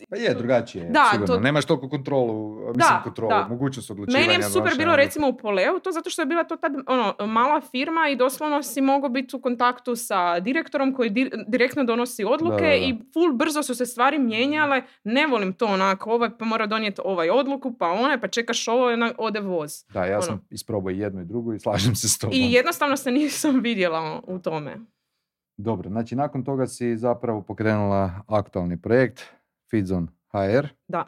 [0.10, 0.86] Pa je, drugačije.
[0.86, 1.28] Da, sigurno.
[1.28, 3.48] to- Nemaš toliko kontrolu, mislim Da, kontrolu, da.
[3.50, 4.28] mogućnost odlučivanja.
[4.28, 6.72] Meni je super baš, bilo recimo u Poleu, to zato što je bila to tad
[6.88, 11.84] ono, mala firma i doslovno si mogao biti u kontaktu sa direktorom koji di- direktno
[11.84, 12.76] donosi odluke Da, da, da.
[12.76, 14.82] i full brzo su se stvari mijenjale.
[15.04, 18.92] Ne volim to onako, ovaj pa mora donijeti ovaj odluku, pa onaj, pa čekaš ovo
[18.92, 19.86] i ode voz.
[19.86, 20.22] Da, ja ono.
[20.22, 22.34] sam isprobao i jedno i drugo i slažem se s tobom.
[22.36, 24.78] I jednostavno se nisam vidjela u tome.
[25.58, 29.22] Dobro, znači nakon toga si zapravo pokrenula aktualni projekt
[29.74, 30.68] Feedzone HR.
[30.88, 31.08] Da.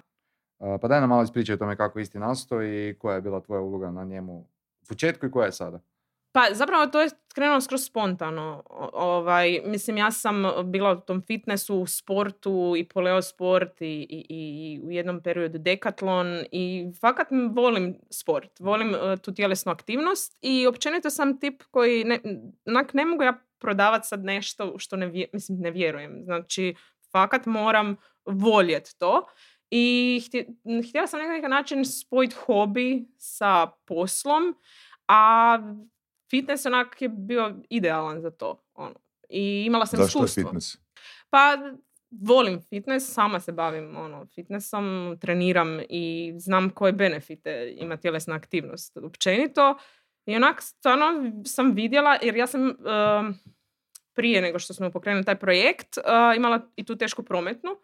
[0.60, 3.42] A, Pa daj nam malo ispričaj o tome kako isti nastao i koja je bila
[3.42, 4.34] tvoja uloga na njemu
[4.82, 5.80] u početku i koja je sada.
[6.32, 8.64] Pa zapravo to je krenulo skroz spontano.
[8.94, 14.26] Ovaj, mislim, ja sam bila u tom fitnessu, u sportu i poleo sport i, i,
[14.30, 20.68] i u jednom periodu dekatlon i fakat volim sport, volim eh, tu tjelesnu aktivnost i
[20.68, 22.20] općenito sam tip koji, ne,
[22.66, 26.22] onak, ne mogu ja prodavati sad nešto što ne, vje- mislim, ne vjerujem.
[26.24, 26.76] Znači,
[27.12, 27.96] fakat moram
[28.26, 29.26] voljeti to.
[29.70, 30.46] I htje-
[30.90, 34.56] htjela sam na neki način spojiti hobi sa poslom,
[35.08, 35.58] a
[36.30, 38.64] fitness onak je bio idealan za to.
[38.74, 38.96] Ono.
[39.30, 40.44] I imala sam Zašto je iskustvo.
[40.44, 40.78] fitness?
[41.30, 41.58] Pa
[42.12, 48.98] volim fitness, sama se bavim ono, fitnessom, treniram i znam koje benefite ima tjelesna aktivnost
[48.98, 49.78] općenito.
[50.26, 52.76] I onak stvarno sam vidjela, jer ja sam um,
[54.14, 56.04] prije nego što smo pokrenuli taj projekt uh,
[56.38, 57.78] imala i tu tešku prometnu uh,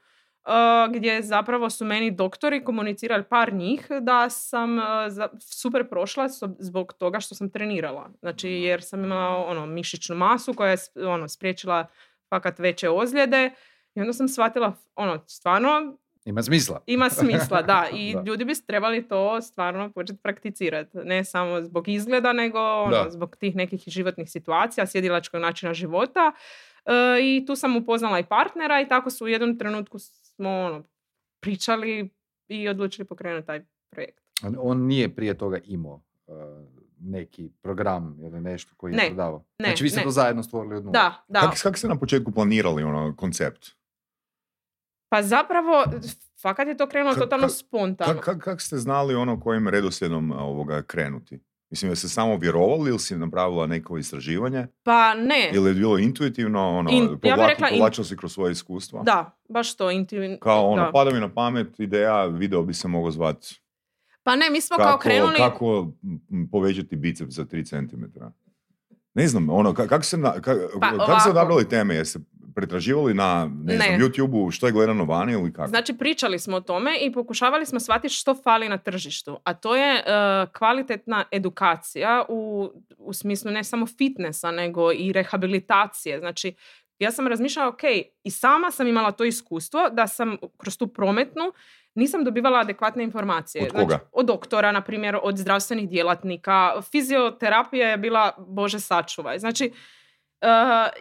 [0.89, 4.77] gdje zapravo su meni doktori komunicirali par njih da sam
[5.08, 6.27] za- super prošla
[6.60, 8.10] zbog toga što sam trenirala.
[8.19, 11.88] Znači jer sam imala ono mišićnu masu koja je ono spriječila
[12.30, 13.51] fakat veće ozljede
[13.95, 16.82] i onda sam shvatila ono stvarno Ima smisla.
[16.86, 17.88] ima smisla, da.
[17.93, 18.21] I Da.
[18.21, 20.97] ljudi bi trebali to stvarno početi prakticirati.
[20.97, 26.32] Ne samo zbog izgleda, nego ono, zbog tih nekih životnih situacija, sjedilačkog načina života.
[26.86, 29.97] E, I tu sam upoznala i partnera i tako su u jednom trenutku
[30.41, 30.84] smo ono,
[31.39, 32.10] pričali
[32.47, 34.21] i odlučili pokrenuti taj projekt.
[34.43, 36.36] On, on nije prije toga imao uh,
[36.99, 39.45] neki program ili nešto koji je Ne, prodavao.
[39.60, 40.04] ne, znači vi ste ne.
[40.04, 40.91] to zajedno stvorili od nule.
[40.93, 41.39] Da, da.
[41.39, 43.67] Kako kak ste na početku planirali ono koncept?
[45.10, 45.84] Pa zapravo,
[46.41, 48.13] fakat je to krenulo Kak- totalno kak- spontano.
[48.13, 51.39] Kako kak, kak ste znali ono kojim redoslijedom a, ovoga krenuti?
[51.71, 54.67] Mislim, jeste samo vjerovali ili si napravila neko istraživanje?
[54.84, 59.03] Pa ne, Ili je bilo intuitivno, ono, In- ja rekla in- si kroz svoje iskustva?
[59.03, 59.86] da, baš to.
[59.86, 60.91] inti- Kao ono, da.
[60.91, 63.62] pada mi na pamet ideja, video bi se mogao zvati
[64.23, 65.38] Pa ne, mi smo kao kako, krenuli...
[65.38, 65.91] kako
[66.51, 68.03] povećati biceps za 3 cm.
[69.13, 71.95] Ne znam, ono, ka- kako ste, na, ka- Pa, kako ste odabrali teme?
[71.95, 72.19] Jeste
[72.55, 73.85] pretraživali na, ne, Ne.
[73.85, 75.67] znam, YouTube-u što je gledano vani ili kako?
[75.67, 79.37] Znači, pričali smo o tome i pokušavali smo shvatiti što fali na tržištu.
[79.43, 80.03] A to je e,
[80.57, 86.19] kvalitetna edukacija u, u smislu ne samo fitnessa, nego i rehabilitacije.
[86.19, 86.53] Znači,
[86.99, 87.83] ja sam razmišljala, ok,
[88.23, 91.53] i sama sam imala to iskustvo da sam kroz tu prometnu
[91.95, 93.63] nisam dobivala adekvatne informacije.
[93.63, 93.85] Od koga?
[93.85, 96.81] Znači, od doktora, na primjer, od zdravstvenih djelatnika.
[96.91, 99.39] Fizioterapija je bila, bože sačuvaj.
[99.39, 99.71] Znači,
[100.41, 100.47] e,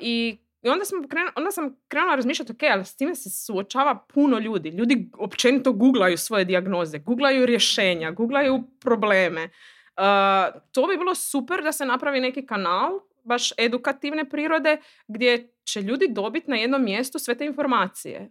[0.00, 4.06] i i onda, smo krenula, onda sam krenula razmišljati, ok, ali s time se suočava
[4.14, 4.68] puno ljudi.
[4.68, 9.44] Ljudi općenito googlaju svoje dijagnoze, googlaju rješenja, googlaju probleme.
[9.44, 14.76] Uh, to bi bilo super da se napravi neki kanal, baš edukativne prirode,
[15.08, 18.30] gdje će ljudi dobiti na jednom mjestu sve te informacije.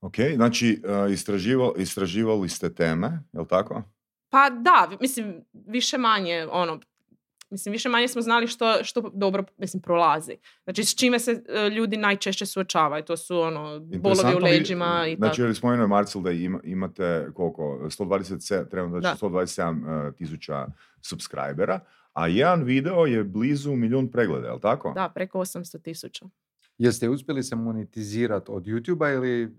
[0.00, 3.82] Ok, znači uh, istražival, istraživali ste teme, jel tako?
[4.30, 6.80] Pa da, mislim, više manje, ono,
[7.52, 10.36] mislim, više manje smo znali što, što dobro, mislim, prolazi.
[10.64, 13.04] Znači, s čime se e, ljudi najčešće suočavaju.
[13.04, 15.46] To su, ono, bolovi u leđima i Znači, tako.
[15.46, 17.62] jer spomenuo je Marcel da ima, imate koliko?
[17.62, 19.08] 127, trenutno Da.
[19.08, 20.66] znači 127 uh, tisuća
[21.00, 21.80] subscribera,
[22.12, 24.92] a jedan video je blizu milijun pregleda, jel tako?
[24.94, 26.26] Da, preko 800 tisuća.
[26.78, 29.56] Jeste uspjeli se monetizirati od YouTube-a ili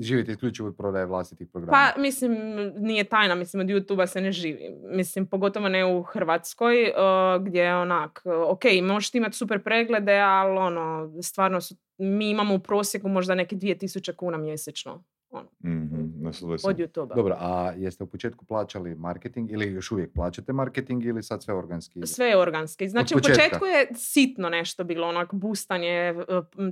[0.00, 1.92] živite isključivo od prodaje vlastitih programa?
[1.94, 2.32] Pa, mislim,
[2.76, 4.70] nije tajna, mislim, od YouTube-a se ne živi.
[4.82, 9.62] Mislim, pogotovo ne u Hrvatskoj, uh, gdje je onak, uh, ok, možeš ti imati super
[9.62, 15.04] preglede, ali ono, stvarno su, mi imamo u prosjeku možda neke 2000 kuna mjesečno.
[15.36, 15.74] Ono.
[15.74, 16.68] Mhm, 127.
[16.68, 17.14] od YouTube-a.
[17.14, 21.54] Dobro, a jeste u početku plaćali marketing ili još uvijek plaćate marketing ili sad sve
[21.54, 22.06] organski?
[22.06, 22.88] Sve je organski.
[22.88, 26.14] Znači u početku je sitno nešto bilo, onak bustanje e,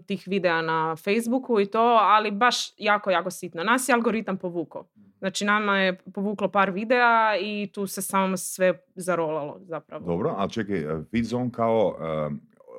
[0.07, 3.65] tih videa na Facebooku i to, ali baš jako, jako sitno.
[3.65, 4.89] Nas je algoritam povukao.
[5.19, 10.07] Znači nama je povuklo par videa i tu se samo sve zarolalo zapravo.
[10.07, 12.31] Dobro, ali čekaj, eh, VidZone kao eh,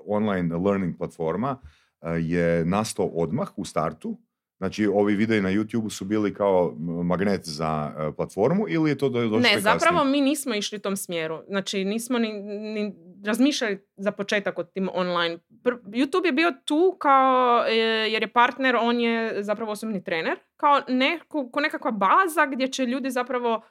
[0.07, 1.57] online learning platforma
[2.01, 4.17] eh, je nastao odmah u startu.
[4.57, 9.09] Znači, ovi videi na YouTube su bili kao magnet za eh, platformu ili je to
[9.09, 10.11] do- došlo Ne, zapravo kasnije?
[10.13, 11.39] mi nismo išli u tom smjeru.
[11.47, 15.37] Znači, nismo ni, ni razmišljali za početak o tim online.
[15.63, 17.75] Pr- YouTube je bio tu kao, e,
[18.07, 22.85] jer je partner, on je zapravo osobni trener, kao neko, ko nekakva baza gdje će
[22.85, 23.61] ljudi zapravo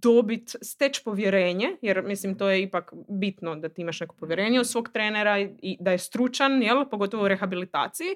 [0.00, 4.64] dobit, steć povjerenje, jer mislim to je ipak bitno da ti imaš neko povjerenje u
[4.64, 8.08] svog trenera i, i da je stručan, jel, pogotovo u rehabilitaciji.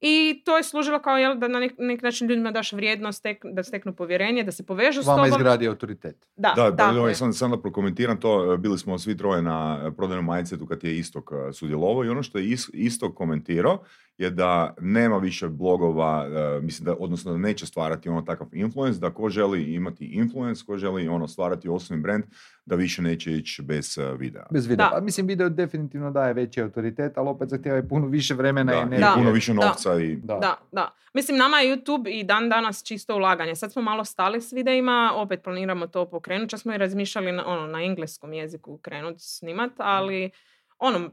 [0.00, 3.54] I to je služilo kao jel, da na nek, neki način ljudima daš vrijednost, stek-
[3.54, 5.28] da steknu povjerenje, da se povežu s Vama tobom.
[5.30, 6.26] izgradi autoritet.
[6.36, 7.14] Da, Da, tako da, je.
[7.14, 11.00] sam, sam da prokomentiram to, bili smo svi troje na e, prodajnom mindsetu kad je
[11.00, 13.78] Istok sudjelovao i ono što je Is- Istok komentirao
[14.18, 19.00] je da nema više blogova, e, mislim da, odnosno da neće stvarati ono takav influence,
[19.00, 22.24] da ko želi imati influence, ko želi ono stvarati osobni brand,
[22.66, 24.46] da više neće ići bez e, videa.
[24.50, 24.88] Bez videa.
[24.90, 24.96] Da.
[24.96, 28.78] A mislim, video definitivno daje veći autoritet, ali opet zahtjeva i puno više vremena Da,
[28.78, 29.14] i energije.
[29.14, 29.66] puno više Da.
[29.66, 30.16] novca i...
[30.16, 30.34] Da.
[30.34, 30.94] Da, da.
[31.14, 33.54] Mislim, nama je YouTube i dan danas čisto ulaganje.
[33.56, 36.50] Sad smo malo stali s videima, opet planiramo to pokrenuti.
[36.50, 40.30] Čak smo i razmišljali na, ono, na engleskom jeziku krenuti snimat, ali
[40.78, 41.10] ono,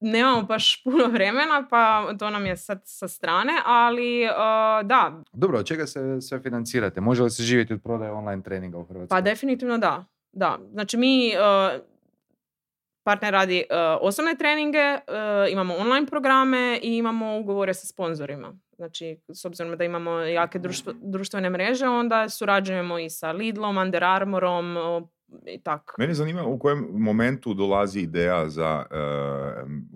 [0.00, 5.58] nemamo baš puno vremena, pa to nam je sad sa strane, ali uh, da, Dobro,
[5.58, 7.00] od čega se sve financirate?
[7.00, 9.16] Može li se živjeti od prodaje online treninga u Hrvatskoj?
[9.16, 10.04] pa definitivno da.
[10.32, 11.80] Da, znači mi uh,
[13.02, 18.52] partner radi uh, osobne treninge, uh, imamo online programe i imamo ugovore sa sponzorima.
[18.76, 24.04] Znači, s obzirom da imamo jake društvo- društvene mreže, onda surađujemo i sa Lidlom, Under
[24.04, 24.76] Armourom
[25.46, 25.94] i tako.
[25.98, 28.96] Mene zanima u kojem momentu dolazi ideja za e,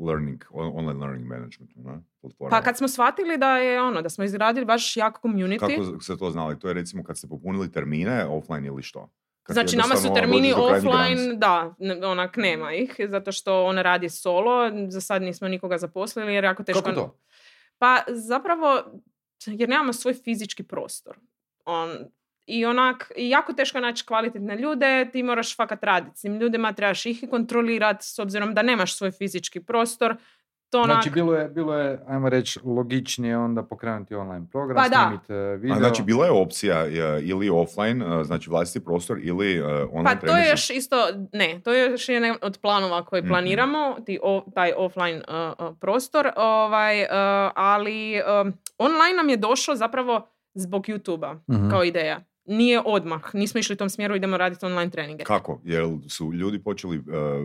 [0.07, 2.51] learning, on- online learning management, ne, platforma.
[2.51, 6.19] Pa kad smo shvatili da je ono, da smo izgradili baš jak community, Kako se
[6.19, 6.59] to znali?
[6.59, 9.11] To je recimo kad ste popunili termine, offline ili što?
[9.43, 11.75] Kad Znači, nama su jednostavno termini offline, da,
[12.07, 16.49] onak nema ih, zato što on radi solo, za sad nismo nikoga zaposlili jer je
[16.49, 16.83] jako teško...
[16.83, 17.19] Kako to?
[17.79, 18.85] Pa zapravo,
[19.47, 21.17] jer nemamo svoj fizički prostor.
[21.65, 21.89] On,
[22.47, 26.35] I onak, i jako teško je naći kvalitetne ljude, ti moraš fakat raditi s tim
[26.35, 30.17] ljudima, trebaš ih i kontrolirati, s obzirom da nemaš svoj fizički prostor.
[30.71, 34.85] To onak, Znači, bilo je, bilo je, ajmo reći, logičnije onda pokrenuti online program, Pa
[34.85, 35.75] snimiti e, video.
[35.75, 36.91] A znači, bila je opcija e,
[37.23, 40.97] ili offline, e, znači vlastiti prostor, ili online Pa to je još isto,
[41.33, 43.29] ne, to je još jedan od planova koje Mhm.
[43.29, 47.09] planiramo, ti o- taj offline uh, uh, prostor, ovaj, uh,
[47.55, 51.71] ali um, online nam je došlo zapravo zbog YouTube-a Mhm.
[51.71, 52.21] kao ideja.
[52.47, 55.25] Nije odmah, nismo išli u tom smjeru, idemo raditi online treninge.
[55.25, 55.61] Kako?
[55.65, 57.05] Jer su ljudi počeli uh,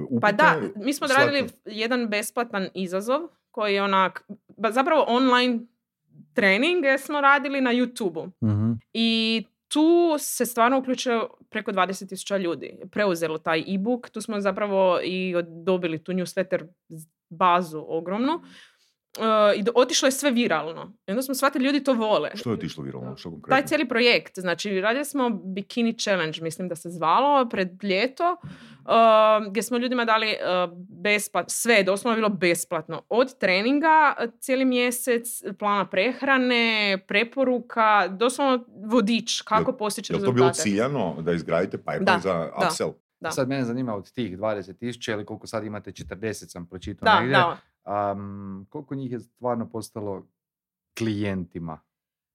[0.09, 4.23] upite Pa da, mi smo odradili jedan besplatan izazov koji je onak,
[4.57, 5.59] ba- zapravo online
[6.33, 8.47] treninge smo radili na YouTube-u.
[8.47, 8.71] Mhm.
[8.93, 12.77] I tu se stvarno uključilo preko 20.000 ljudi.
[12.91, 16.67] Preuzelo taj e-book, tu smo zapravo i dobili tu newsletter
[17.29, 18.41] bazu ogromnu.
[19.11, 19.21] E,
[19.55, 20.93] I do- otišlo je sve viralno.
[21.07, 22.29] I onda smo shvatili ljudi to vole.
[22.35, 23.17] Što je otišlo viralno?
[23.17, 23.49] Što konkretno?
[23.51, 28.89] Taj cijeli projekt, znači radili smo Bikini Challenge, mislim da se zvalo, pred ljeto, uh,
[29.49, 33.01] gdje smo ljudima dali uh, besplatno, sve je doslovno bilo besplatno.
[33.09, 33.87] Od treninga
[34.39, 35.25] cijeli mjesec,
[35.59, 40.61] plana prehrane, preporuka, doslovno vodič, kako postići Je li to bilo rezultate.
[40.61, 42.67] ciljano da izgradite pipeline Da, za da.
[42.67, 42.91] upsell?
[43.19, 43.31] Da.
[43.31, 47.19] Sad mene zanima od tih 20 tisuća ili koliko sad imate 40 sam pročitao Da,
[47.19, 47.37] negdje.
[47.83, 50.27] Am, koliko njih je stvarno postalo
[50.97, 51.79] klijentima?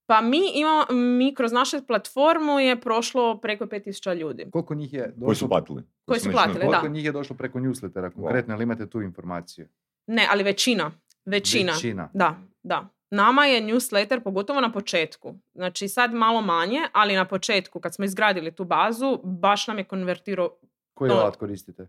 [0.06, 4.46] Pa mi imamo, mi kroz našu platformu je prošlo preko 5000 ljudi.
[4.52, 5.82] Koliko njih je došlo, Koji su platili?
[6.04, 6.66] Koji su platili, da.
[6.66, 9.68] koliko njih je došlo preko newslettera konkretno, ili imate tu informaciju?
[10.06, 10.90] Ne, ali većina.
[11.24, 11.72] Većina.
[11.72, 12.10] Većina.
[12.14, 12.88] Da, da.
[13.10, 15.34] Nama je newsletter, pogotovo na početku.
[15.54, 19.84] Znači sad malo manje, ali na početku kad smo izgradili tu bazu, baš nam je
[19.84, 20.50] konvertirao
[20.94, 21.88] Koji alat koristite?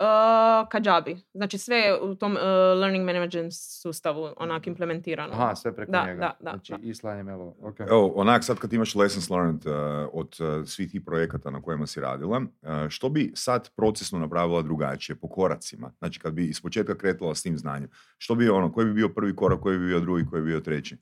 [0.00, 1.16] Uh, Kajabi.
[1.34, 2.40] Znači sve je u tom uh,
[2.80, 5.32] learning management sustavu onak implementirano.
[5.32, 6.20] Aha, sve preko Da, njega.
[6.20, 6.78] da, da, znači da.
[6.82, 7.52] i slanje mailova.
[7.60, 7.80] ok.
[7.80, 9.72] Evo, onak sad kad imaš lessons learned uh,
[10.12, 14.62] od uh, svih tih projekata na kojima si radila, uh, što bi sad procesno napravila
[14.62, 15.92] drugačije, po koracima?
[15.98, 19.08] Znači kad bi iz početka kretala s tim znanjem, što bi ono, koji bi bio
[19.08, 20.96] prvi korak, koji bi bio drugi, koji bi bio treći?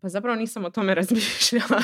[0.00, 1.82] Pa zapravo nisam o tome razmišljala.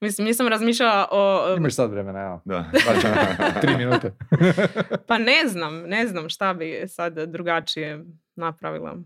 [0.00, 1.52] Mislim, nisam razmišljala o...
[1.52, 2.40] um, Imaš sad vremena, evo.
[2.44, 2.70] Da.
[3.60, 4.12] Tri minute.
[5.08, 8.04] Pa ne znam, ne znam šta bi sad drugačije
[8.36, 8.96] napravila.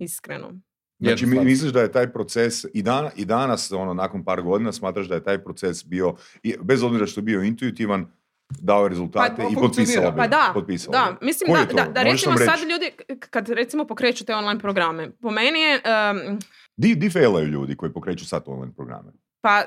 [0.00, 0.52] Iskreno.
[0.98, 4.72] Znači, mi- misliš da je taj proces i, dan, i danas, ono, nakon par godina,
[4.72, 8.06] smatraš da je taj proces bio, i, bez obzira što je bio intuitivan,
[8.60, 9.68] dao rezultate Pa, i funkcionira.
[9.68, 10.16] potpisala bi.
[10.16, 11.26] Pa da, potpisala da, bi.
[11.26, 15.30] mislim da, da, da Možeš recimo sad ljudi, kad recimo pokreću te online programe, po
[15.30, 16.38] meni je, em,
[16.78, 19.12] Di, di failaju ljudi koji pokreću sad online programe?
[19.40, 19.64] pa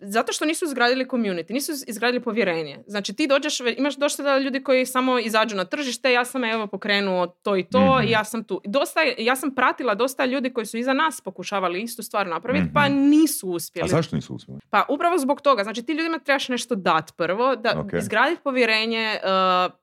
[0.00, 2.78] zato što nisu izgradili community, nisu izgradili povjerenje.
[2.86, 7.26] Znači ti dođeš, imaš dosta ljudi koji samo izađu na tržište, ja sam evo pokrenuo
[7.26, 8.06] to i to Mhm.
[8.06, 8.60] i ja sam tu.
[8.66, 12.74] Dosta, ja sam pratila dosta ljudi koji su iza nas pokušavali istu stvar napraviti, Mhm.
[12.74, 13.88] pa nisu A uspjeli.
[13.88, 14.60] zašto nisu uspjeli?
[14.70, 17.92] Pa upravo zbog toga, znači ti ljudima trebaš nešto dat prvo, da Ok.
[17.92, 19.28] izgraditi povjerenje, uh,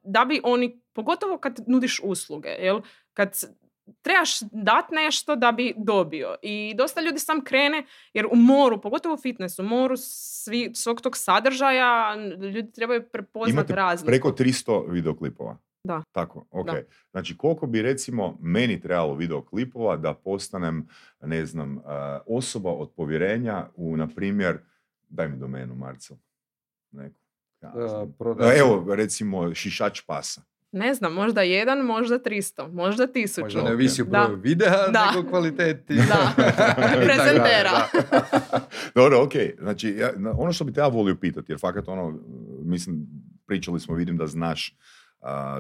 [0.04, 2.82] da bi oni, pogotovo kad nudiš usluge, jel?
[3.14, 3.36] Kad
[4.02, 6.36] trebaš dat nešto da bi dobio.
[6.42, 11.02] I dosta ljudi sam krene, jer u moru, pogotovo u fitnessu, u moru svi, svog
[11.02, 14.08] tog sadržaja, ljudi trebaju prepoznati Imate razliku.
[14.08, 15.58] preko 300 videoklipova.
[15.84, 16.04] Da.
[16.12, 16.66] Tako, ok.
[16.66, 16.82] Da.
[17.12, 20.88] Znači, koliko bi recimo meni trebalo videoklipova da postanem,
[21.22, 21.84] ne znam, uh,
[22.28, 24.58] osoba od povjerenja u, na primjer,
[25.10, 26.18] daj mi domenu, Marcel.
[26.92, 27.20] Neku.
[27.62, 30.42] Ja, E, prodaš- Evo, recimo, šišač pasa.
[30.76, 33.44] Ne znam, možda jedan, možda 300, možda tisuću.
[33.44, 34.26] Možda ne ovisi Da.
[34.26, 35.12] broju videa, Da.
[35.16, 35.96] nego kvaliteti.
[35.96, 36.34] Da.
[37.06, 37.72] Prezentera.
[38.96, 39.32] Dobro, ok.
[39.60, 42.20] Znači, ja, ono što bi te ja volio pitati, jer fakat ono,
[42.64, 43.08] mislim,
[43.48, 44.78] pričali smo, vidim da znaš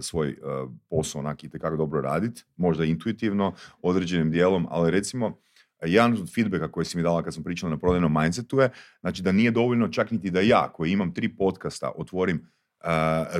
[0.01, 5.37] svoj a, posao onak i kako dobro radit, možda intuitivno, određenim dijelom, ali recimo,
[5.85, 9.21] jedan od feedbacka koji si mi dala kad sam pričala na prodajnom mindsetu je, znači
[9.21, 12.54] da nije dovoljno čak niti da ja, koji imam tri podcasta, otvorim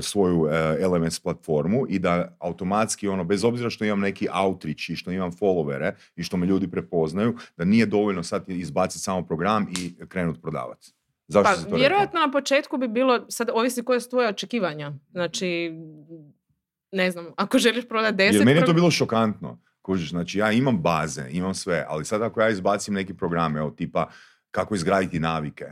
[0.02, 0.48] svoju
[0.94, 5.32] LMS platformu i da automatski ono, bez obzira što imam neki outreach i što imam
[5.32, 10.42] followere i što me ljudi prepoznaju, da nije dovoljno sad izbaciti samo program i krenuti
[10.42, 10.94] prodavati.
[11.28, 14.94] Zašto Pa si to vjerojatno na početku bi bilo, sad ovisi koje su tvoje očekivanja.
[15.12, 15.74] Znači,
[16.92, 18.34] ne znam, ako želiš prodati rekao?
[18.34, 18.36] 10...
[18.36, 19.60] Jer meni je to bilo šokantno.
[19.82, 23.70] Kužiš, znači ja imam baze, imam sve, ali sad ako ja izbacim neki program, evo
[23.70, 24.10] tipa
[24.52, 25.66] kako izgraditi navike.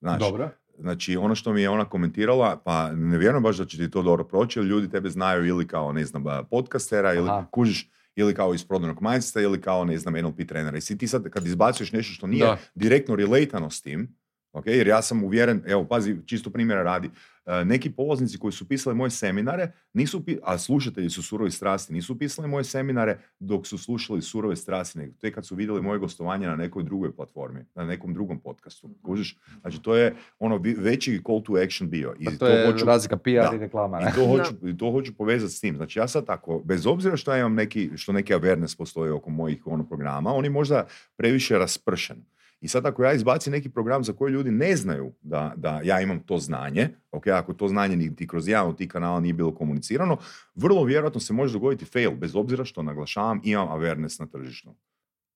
[0.00, 0.50] Znaš, Dobro.
[0.78, 4.02] Znači, ono što mi je ona komentirala, pa ne vjerujem baš da će ti to
[4.02, 7.46] dobro proći, jer ljudi tebe znaju ili kao, ne znam, podcastera, ili Aha.
[7.50, 10.76] kužiš, ili kao iz prodajnog mindseta, ili kao, ne znam, NLP trenera.
[10.76, 12.58] I si ti sad, kad izbacuješ nešto što nije Da.
[12.74, 14.16] direktno relatano s tim,
[14.54, 17.10] ok, jer ja sam uvjeren, evo, pazi, čisto primjera radi,
[17.46, 22.18] e, neki polaznici koji su pisali moje seminare, nisu, a slušatelji su surovi strasti, nisu
[22.18, 26.46] pisali moje seminare dok su slušali surove strasti, nego tek kad su vidjeli moje gostovanje
[26.46, 28.90] na nekoj drugoj platformi, na nekom drugom podcastu.
[29.02, 29.36] Kužiš?
[29.60, 32.14] Znači, to je ono veći call to action bio.
[32.18, 33.50] I Pa to je hoću- razlika PR da.
[33.54, 34.00] i reklama.
[34.00, 34.12] i ne?
[34.14, 35.76] to hoću, i to hoću povezati s tim.
[35.76, 39.30] Znači ja sad tako, bez obzira što ja imam neki, što neki awareness postoji oko
[39.30, 40.86] mojih ono programa, on je možda
[41.16, 42.16] previše raspršen.
[42.60, 46.00] I sad ako ja izbacim neki program za koji ljudi ne znaju da, da ja
[46.00, 49.54] imam to znanje, ok, ako to znanje niti kroz jedan od tih kanala nije bilo
[49.54, 50.16] komunicirano,
[50.54, 54.74] vrlo vjerojatno se može dogoditi fail, bez obzira što naglašavam, imam awareness na tržištu.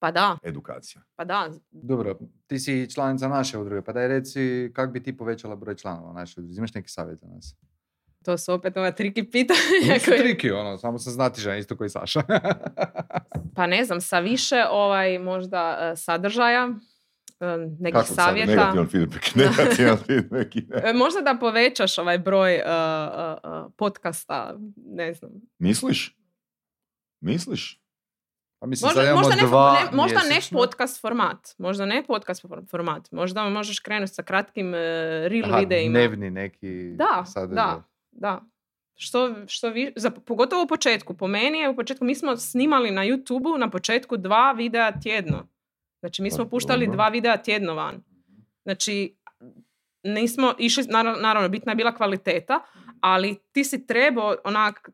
[0.01, 1.03] Pa da, Edukacija.
[1.17, 1.51] pa da.
[1.71, 6.13] Dobro, ti si članica naše udruge, pa daj reci kako bi ti povećala broj članova
[6.13, 6.57] naše udruge.
[6.57, 7.55] Imaš neki savjet za nas?
[8.25, 9.61] To su opet ova triki pitanja.
[9.95, 12.23] Nisu koje- triki, ono, samo sam znatižan, isto koji Saša.
[13.55, 16.69] Pa ne znam, sa više ovaj možda e, sadržaja,
[17.79, 18.17] nekih Kako sad?
[18.17, 18.51] savjeta.
[18.53, 20.57] Negativan feedback, negativan feedback.
[20.57, 22.65] E, Možda da povećaš ovaj broj e, e,
[23.77, 25.31] podcasta, ne znam.
[25.59, 26.17] Misliš?
[27.21, 27.81] Misliš?
[28.61, 31.49] Pa mislim, sad Možda, možda, ne, dva ne- možda ne podcast format.
[31.59, 33.13] Možda ne podcast for- format.
[33.13, 34.79] Možda možeš krenuti sa kratkim e,
[35.29, 35.91] reel Aha, videima.
[35.91, 37.55] dnevni neki Da, sadržaj.
[37.57, 38.41] da, da.
[38.95, 41.15] Što, što vi, za, pogotovo u početku.
[41.15, 45.49] Po meni je u početku, mi smo snimali na YouTube-u na početku dva videa tjedno.
[46.01, 46.97] Znači mi smo Pa, puštali dobro.
[46.97, 48.03] dva videa tjedno van.
[48.63, 49.17] Znači
[50.05, 52.61] nismo išli, naravno, naravno bitna je bila kvaliteta,
[53.01, 54.91] ali ti si trebao onak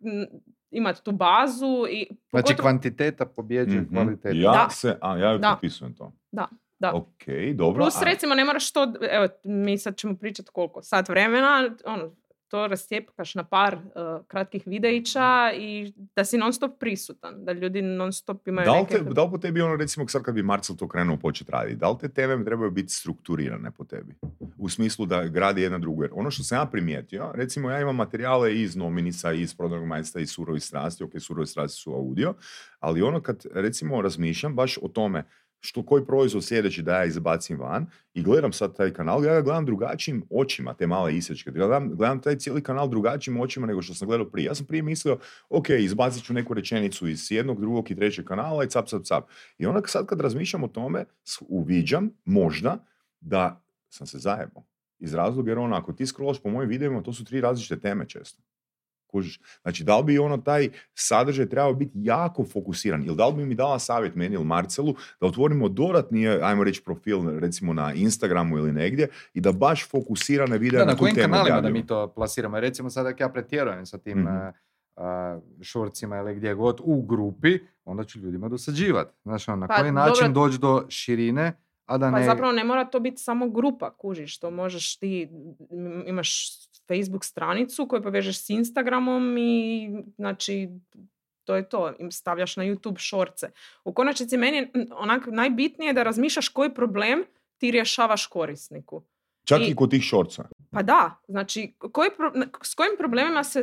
[0.70, 3.94] imati tu bazu i Znači, pogotovo- kvantiteta pobjeđuje Mhm.
[3.94, 4.36] kvalitetu.
[4.36, 4.68] Ja Da.
[4.70, 5.50] se, a ja Da.
[5.50, 6.12] potpisujem to.
[6.32, 6.92] Da, da.
[6.94, 7.82] Ok, dobro.
[7.82, 12.16] Plus a- recimo ne moraš to, evo mi sad ćemo pričati koliko, sat vremena, ono,
[12.48, 17.82] to rastjepkaš na par uh, kratkih videića i da si non stop prisutan, da ljudi
[17.82, 18.94] non stop imaju Da li, neke...
[18.94, 21.76] te, da li po tebi ono recimo sad kad bi Marcel to krenuo početi raditi,
[21.76, 24.14] da li te teme trebaju biti strukturirane po tebi?
[24.58, 26.02] U smislu da gradi jedna drugu.
[26.02, 30.20] Jer ono što sam ja primijetio, recimo ja imam materijale iz Nominica, iz Prodajnog majstva,
[30.20, 32.34] iz Surovi strasti, ok, Surovi strasti su audio,
[32.80, 35.24] ali ono kad recimo razmišljam baš o tome
[35.64, 39.40] što koji proizvod sljedeći da ja izbacim van i gledam sad taj kanal, ja ga
[39.40, 41.50] gledam drugačijim očima, te male isječke.
[41.50, 44.46] Gledam, gledam taj cijeli kanal drugačijim očima nego što sam gledao prije.
[44.46, 45.18] Ja sam prije mislio,
[45.48, 49.24] ok, izbacit ću neku rečenicu iz jednog, drugog i trećeg kanala i cap, cap, cap.
[49.58, 51.04] I onda sad kad razmišljam o tome,
[51.48, 52.86] uviđam možda
[53.20, 54.64] da sam se zajebao.
[54.98, 58.08] Iz razloga jer ono, ako ti scrollaš po mojim videima, to su tri različite teme
[58.08, 58.42] često.
[59.14, 59.40] Kužiš?
[59.62, 63.04] Znači, da li bi ono taj sadržaj trebao biti jako fokusiran?
[63.04, 66.82] Ili da li bi mi dala savjet meni ili Marcelu da otvorimo dodatni, ajmo reći,
[66.84, 71.00] profil recimo na Instagramu ili negdje i da baš fokusirane videa Da, na, na tu
[71.00, 72.60] kojim temu kanalima da mi to plasiramo?
[72.60, 74.26] Recimo sad ako ja pretjerujem sa tim
[74.96, 79.10] a, šorcima ili gdje god u grupi, onda ću ljudima dosađivati.
[79.22, 80.48] Znaš, ono, na Pa, koji način dobro.
[80.48, 81.52] doći do širine,
[81.86, 82.24] a da Pa ne...
[82.24, 85.28] zapravo ne mora to biti samo grupa, kužiš, to možeš ti,
[86.06, 86.50] imaš
[86.88, 90.68] Facebook stranicu koju povežeš s Instagramom i znači
[91.44, 93.50] to je to, im stavljaš na YouTube šorce.
[93.84, 97.24] U konačnici meni je onak najbitnije da razmišljaš koji problem
[97.58, 99.02] ti rješavaš korisniku.
[99.44, 100.48] Čak i, I- kod tih šorca.
[100.70, 102.32] Pa da, znači koji pro-
[102.62, 103.62] s kojim problemima se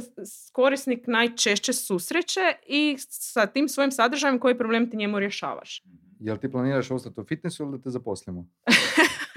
[0.51, 5.83] korisnik najčešće susreće i sa tim svojim sadržajem koji problem ti njemu rješavaš.
[6.21, 8.45] Jel ti planiraš ostati u fitnessu ili da te zaposlimo?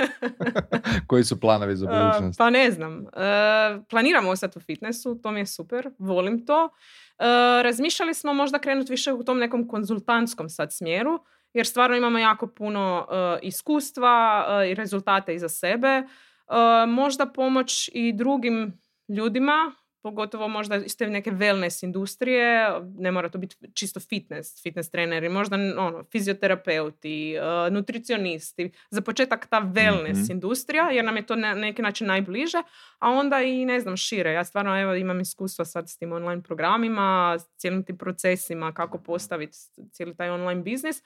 [1.08, 2.38] Koji su planovi za Uh, budućnost?
[2.38, 2.98] pa ne znam.
[2.98, 6.64] Uh, planiramo ostati u fitnessu, to mi je super, volim to.
[6.64, 7.24] Uh,
[7.62, 11.18] razmišljali smo možda krenuti više u tom nekom konzultantskom sad smjeru,
[11.52, 16.02] jer stvarno imamo jako puno uh, iskustva uh, i rezultate iza sebe.
[16.02, 16.54] Uh,
[16.88, 19.72] možda pomoć i drugim ljudima,
[20.04, 25.28] pogotovo možda iz te neke wellness industrije, ne mora to biti čisto fitness, fitness treneri,
[25.28, 30.32] možda ono, fizioterapeuti, uh, nutricionisti, za početak ta wellness Mhm.
[30.32, 32.58] industrija, jer nam je to na neki način najbliže,
[32.98, 34.32] a onda i ne znam šire.
[34.32, 38.98] Ja stvarno evo imam iskustva sad s tim online programima, s cijelim tim procesima, kako
[38.98, 39.56] postaviti
[39.92, 41.02] cijeli taj online biznis.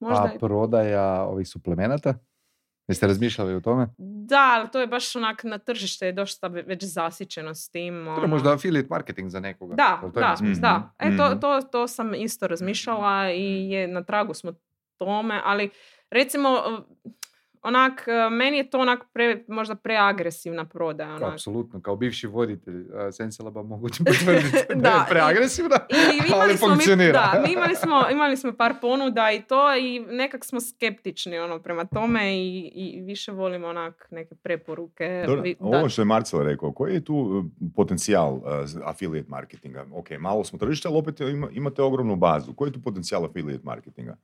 [0.00, 2.14] Možda A prodaja ovih suplemenata?
[2.88, 3.88] Jeste razmišljali o tome?
[3.98, 7.94] Da, ali to je baš onak na tržište je dosta ve- već zasićeno s tim.
[7.96, 8.26] To je ono.
[8.26, 9.74] možda affiliate marketing za nekoga.
[9.74, 10.92] Da, to da, da.
[10.98, 11.40] E, to, Mhm.
[11.40, 14.52] to, to sam isto razmišljala i je, na tragu smo
[14.96, 15.70] tome, ali
[16.10, 16.48] recimo
[17.64, 21.10] onak, e, meni je to onak pre, možda preagresivna prodaja.
[21.10, 21.32] Onak.
[21.32, 25.94] Apsolutno, kao bivši voditelj uh, Senselaba mogu ti potvrditi da, Da, je i- preagresivna, I
[26.18, 27.12] imali ali smo mi, funkcionira.
[27.12, 31.58] da, mi imali smo, imali smo par ponuda i to i nekak smo skeptični ono,
[31.58, 35.24] prema tome i, i više volimo onak neke preporuke.
[35.26, 35.90] Dobro, vi- ovo dat.
[35.90, 37.44] što je Marcel rekao, koji je tu uh,
[37.74, 38.42] potencijal uh,
[38.84, 39.86] affiliate marketinga?
[39.92, 42.52] Ok, malo smo tržište, ali opet ima- imate ogromnu bazu.
[42.54, 44.16] Koji je tu potencijal affiliate marketinga?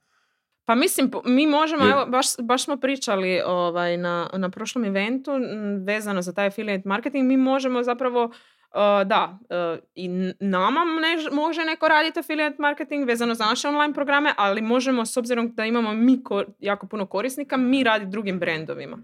[0.64, 5.30] Pa mislim, mi možemo, evo, baš, baš smo pričali ovaj, na, na prošlom eventu
[5.78, 8.32] vezano za taj affiliate marketing, mi možemo zapravo, uh,
[9.06, 10.08] da, uh, i
[10.40, 15.16] nama ne- može neko raditi affiliate marketing vezano za naše online programe, ali možemo, s
[15.16, 18.98] obzirom da imamo mi ko- jako puno korisnika, mi raditi drugim brendovima.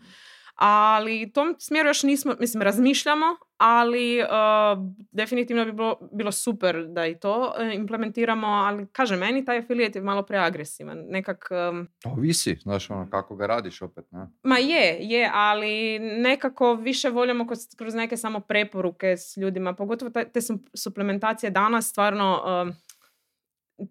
[0.57, 3.26] Ali u tom smjeru još nismo, mislim, razmišljamo,
[3.57, 4.28] ali uh,
[5.11, 9.98] definitivno bi bilo, bilo super da i to uh, implementiramo, ali kažem, meni taj affiliate
[9.98, 10.98] je malo preagresivan.
[11.09, 14.26] Nekak, um, Ovisi, znaš, ono, kako ga radiš opet, ne?
[14.42, 20.11] ma je, je, ali nekako više voljamo kroz, kroz neke samo preporuke s ljudima, pogotovo
[20.11, 22.72] te, te su- suplementacije danas stvarno um,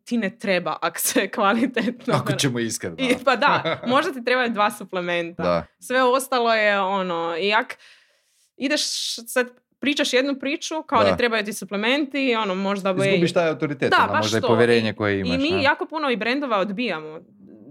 [0.05, 2.13] ti ne treba ako se kvalitetno...
[2.13, 2.95] Ako ćemo iskreno.
[2.99, 5.43] I, pa da, možda ti trebaju dva suplementa.
[5.43, 5.65] Da.
[5.79, 7.77] Sve ostalo je ono, i jak
[8.57, 8.81] ideš
[9.27, 9.47] sad
[9.79, 11.11] pričaš jednu priču, kao Da.
[11.11, 13.07] ne trebaju ti suplementi, ono možda bi...
[13.07, 14.47] Izgubiš taj autoritet, Da, baš možda i to.
[14.47, 15.35] povjerenje koje imaš.
[15.35, 15.63] I mi ne?
[15.63, 17.19] jako puno i brendova odbijamo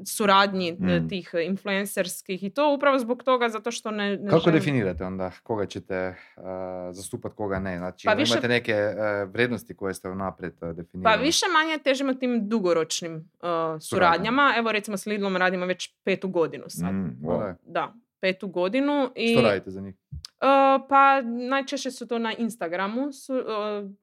[0.07, 1.09] suradnji e, Mm.
[1.09, 5.31] tih influencerskih i to upravo zbog toga zato što ne, ne Kako želimo- definirate onda
[5.43, 6.43] koga ćete uh,
[6.91, 7.79] zastupati, koga ne?
[7.79, 11.17] Znači, Pa jel više- imate neke uh, vrijednosti koje ste unaprijed uh, definirali?
[11.17, 13.21] Pa više manje težimo tim dugoročnim uh,
[13.81, 14.55] suradnjama.
[14.57, 16.93] Evo recimo s Lidlom radimo već petu godinu sad.
[16.93, 17.57] Mm, da.
[17.65, 19.11] Da, petu godinu.
[19.17, 19.95] I, Što radite za njih?
[20.45, 23.45] Uh, pa najčešće su to na Instagramu, su uh,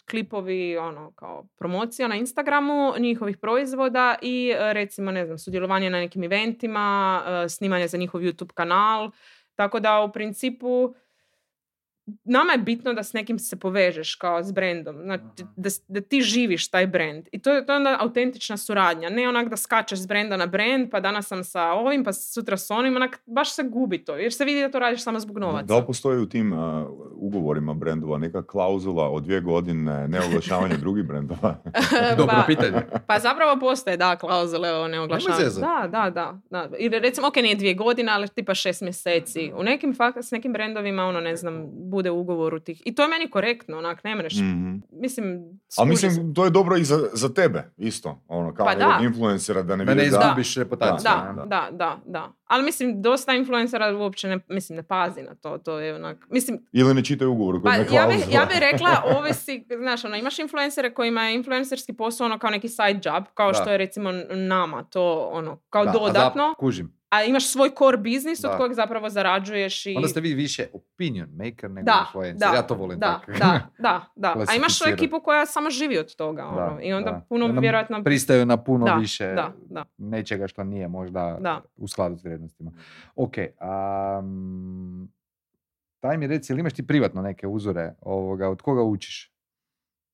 [0.09, 5.99] klipovi ono kao promocija na Instagramu njihovih proizvoda i uh, recimo ne znam sudjelovanje na
[5.99, 9.11] nekim eventima, snimanje za njihov YouTube kanal.
[9.55, 10.93] Tako da u principu
[12.23, 15.25] nama je bitno da s nekim se povežeš kao s brendom, znači
[15.55, 17.27] da, da ti živiš taj brand.
[17.31, 20.45] I to je, to je onda autentična suradnja, ne onak da skačeš s brenda na
[20.45, 24.15] brend, pa danas sam sa ovim, pa sutra s onim, onak baš se gubi to,
[24.15, 25.65] jer se vidi da to radiš samo zbog novaca.
[25.65, 26.59] Da li postoji u tim uh,
[27.11, 31.55] ugovorima brendova neka klauzula od dvije godine neoglašavanja drugih brendova?
[32.17, 32.81] Dobro pa, pitanje.
[33.07, 35.49] pa zapravo postoje, da, klauzule o neoglašavanju.
[35.59, 36.77] Da, da, da, da.
[36.77, 39.51] Ili recimo, ok, nije dvije godine, ali tipa šest mjeseci.
[39.55, 42.81] U nekim, fak- s nekim brendovima, ono, ne znam, bude u ugovoru tih.
[42.85, 44.33] I to je meni korektno, onak, ne mreš.
[44.35, 44.75] Mhm.
[44.91, 45.25] Mislim,
[45.69, 46.07] A skuži se.
[46.07, 48.21] mislim, to je dobro i za, za tebe, isto.
[48.27, 48.99] Ono, kao Pa da.
[49.03, 50.07] influencera da ne Da ne da...
[50.19, 51.03] izgubiš reputaciju.
[51.05, 51.45] Da, ne?
[51.45, 52.31] da, da, da.
[52.45, 53.61] Ali mislim, dosta influencera
[53.91, 55.57] uopće ne, mislim, ne pazi na to.
[55.57, 58.89] To je onak, mislim, Ili ne čitaju ugovor koji Pa ja bih ja bi rekla,
[59.17, 63.47] ovisi, znaš, ono, imaš influencere kojima je influencerski posao ono kao neki side job, kao
[63.47, 63.53] Da.
[63.53, 66.55] što je recimo nama to ono, kao Da, a zap- dodatno.
[66.59, 67.00] kužim.
[67.11, 69.93] A imaš svoj core biznis od kojeg zapravo zarađuješ i...
[69.95, 72.49] Onda ste vi više opinion maker nego Da, influencer.
[72.49, 73.31] da, ja to volim da, tako.
[73.31, 74.27] da, da, da.
[74.29, 74.93] A imaš Klasificirati.
[74.93, 76.41] ekipu koja samo živi od toga.
[76.41, 76.79] Da, Ono.
[76.81, 77.25] I onda da.
[77.29, 78.03] puno onda vjerojatno...
[78.03, 79.85] Pristaju na puno Da, više da, da.
[79.97, 81.61] nečega što nije možda Da.
[81.77, 82.71] u skladu s vrijednostima.
[83.15, 83.33] Ok,
[84.19, 85.11] um,
[86.01, 89.31] daj mi reci, ili imaš ti privatno neke uzore ovoga, od koga učiš?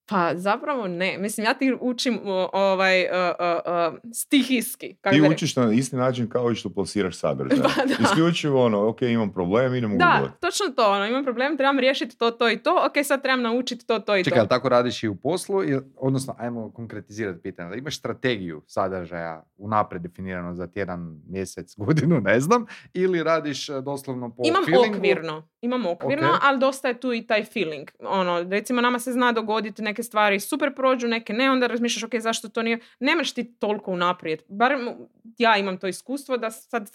[0.08, 1.18] Pa zapravo ne.
[1.18, 2.20] Mislim, ja ti učim
[2.53, 4.95] ovaj, uh, uh, uh, stihijski.
[4.95, 7.58] kako Ti učiš na isti način kao i što plasiraš sadržaj.
[7.76, 7.93] Pa da.
[8.01, 10.32] Isključivo ono, ok, imam problem, idem u Da, Google.
[10.41, 10.91] točno to.
[10.91, 12.86] Ono, imam problem, trebam riješiti to, to i to.
[12.86, 14.41] Ok, sad trebam naučiti to, to i Čekaj, to.
[14.41, 15.64] ali tako radiš i u poslu?
[15.64, 17.70] Ili- Odnosno, ajmo konkretizirati pitanje.
[17.70, 19.18] Da imaš strategiju sadržaja
[19.58, 24.97] unaprijed definirano za tjedan, mjesec, godinu, ne znam, ili radiš e, doslovno po Imam feelingu?
[24.97, 26.39] okvirno, imam okvirno, Ok.
[26.41, 27.88] ali dosta je tu i taj feeling.
[28.01, 32.16] Ono, recimo nama se zna dogoditi neke stvari super prođu, neke ne, onda razmišljaš ok,
[32.20, 34.41] zašto to nije, nemaš ti toliko unaprijed.
[34.48, 34.89] Barem
[35.38, 36.91] ja imam to iskustvo da sad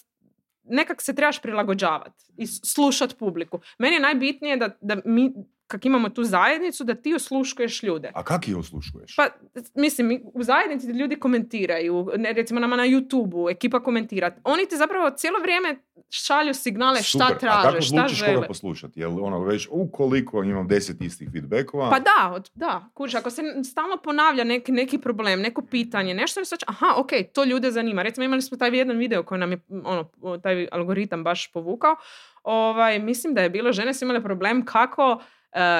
[0.65, 3.61] nekak se trebaš prilagođavati i s- slušat publiku.
[3.79, 5.33] Meni je najbitnije da, da mi,
[5.73, 8.11] kak imamo tu zajednicu, da ti osluškuješ ljude.
[8.15, 9.17] A kak ih osluškuješ?
[9.17, 9.29] Pa,
[9.75, 14.37] mislim, mi- u zajednici ljudi komentiraju, ne, recimo nama na YouTube-u, ekipa komentira.
[14.45, 15.77] Oni ti zapravo cijelo vrijeme
[16.11, 17.49] šalju signale šta Super.
[17.49, 19.01] A kako traže, šta odlučiš koga poslušati?
[19.01, 23.43] Jel ono već ukoliko imam deset istih feedbackova, Pa da, od- da, kuži, ako se
[23.65, 27.71] stalno ponavlja neki, neki problem, neko pitanje, nešto mi se hoće- aha, ok, to ljude
[27.71, 28.03] zanima.
[28.03, 31.97] Recimo imali smo taj jedan video koji nam je ono, taj algoritam baš povukao.
[32.43, 35.23] Ovaj, mislim da je bilo, žene su imale problem kako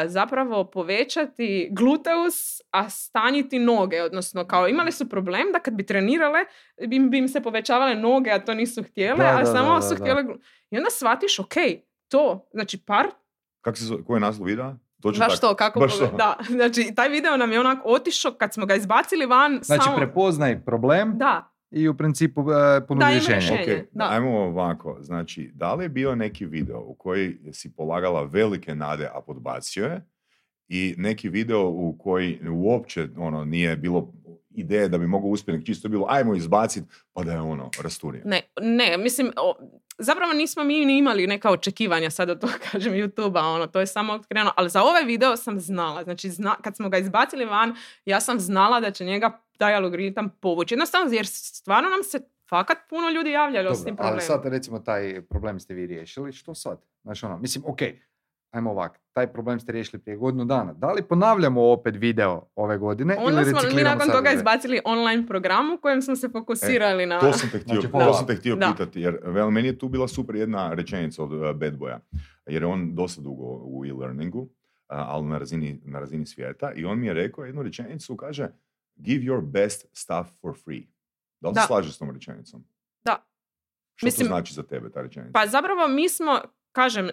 [0.07, 4.03] zapravo povećati gluteus, a stanjiti noge.
[4.03, 6.39] Odnosno, kao imali su problem da kad bi trenirale,
[6.89, 9.83] bi, bi im se povećavale noge, a to nisu htjele, Da, a da, samo da,
[9.83, 10.23] su htjele...
[10.23, 10.39] glu-
[10.71, 11.55] I onda shvatiš, ok,
[12.09, 13.07] to, znači par
[13.61, 14.75] kak se zove, koji je naslov videa?
[15.03, 16.17] Točno Baš to, kako Baš pove- to.
[16.17, 19.59] Da, znači taj video nam je onak otišao kad smo ga izbacili van.
[19.63, 19.97] Znači, samo...
[19.97, 23.57] prepoznaj problem Da, i u principu e, ponudi Da, ima rješenje.
[23.57, 23.81] rješenje.
[23.81, 24.09] Ok, da.
[24.11, 24.99] ajmo ovako.
[25.01, 29.85] Znači, da li je bio neki video u koji si polagala velike nade, a podbacio
[29.85, 30.07] je?
[30.69, 34.13] I neki video u koji uopće ono, nije bilo
[34.55, 38.23] ideje da bi mogao uspjeti, čisto bilo ajmo izbaciti, pa da je ono rasturio.
[38.25, 39.55] ne, ne, mislim, o,
[39.99, 43.87] zapravo nismo mi ni imali neka očekivanja sad od toga, kažem, YouTube-a, ono, to je
[43.87, 47.75] samo krenulo, ali za ovaj video sam znala, znači zna, kad smo ga izbacili van,
[48.05, 50.75] ja sam znala da će njega taj algoritam povući.
[50.75, 52.19] Jednostavno, jer stvarno nam se
[52.51, 54.43] fakat puno ljudi javljalo s tim Dobro, ali problemom.
[54.43, 56.85] sad recimo taj problem ste vi riješili, što sad?
[57.03, 57.79] Znači ono, mislim, ok,
[58.51, 60.73] ajmo ovak, taj problem ste riješili prije godinu dana.
[60.73, 64.35] Da li ponavljamo opet video ove godine Onda ili smo mi nakon toga sadržaj?
[64.35, 67.21] izbacili online program u kojem smo se fokusirali na...
[67.21, 68.73] To sam te htio, Znači, to sam te htio Da.
[68.77, 71.99] pitati, jer vel, meni je tu bila super jedna rečenica od uh, Bad Boya,
[72.47, 74.49] jer je on dosta dugo u e-learningu, uh,
[74.89, 78.49] ali na razini, na razini svijeta, i on mi je rekao jednu rečenicu, kaže,
[78.97, 80.83] give your best stuff for free.
[81.41, 82.65] Da li se slažeš s tom rečenicom?
[83.05, 83.27] Da.
[83.95, 85.33] Što Mislim- to znači za tebe, ta rečenica?
[85.33, 86.41] Pa zapravo mi smo,
[86.73, 87.11] kažem,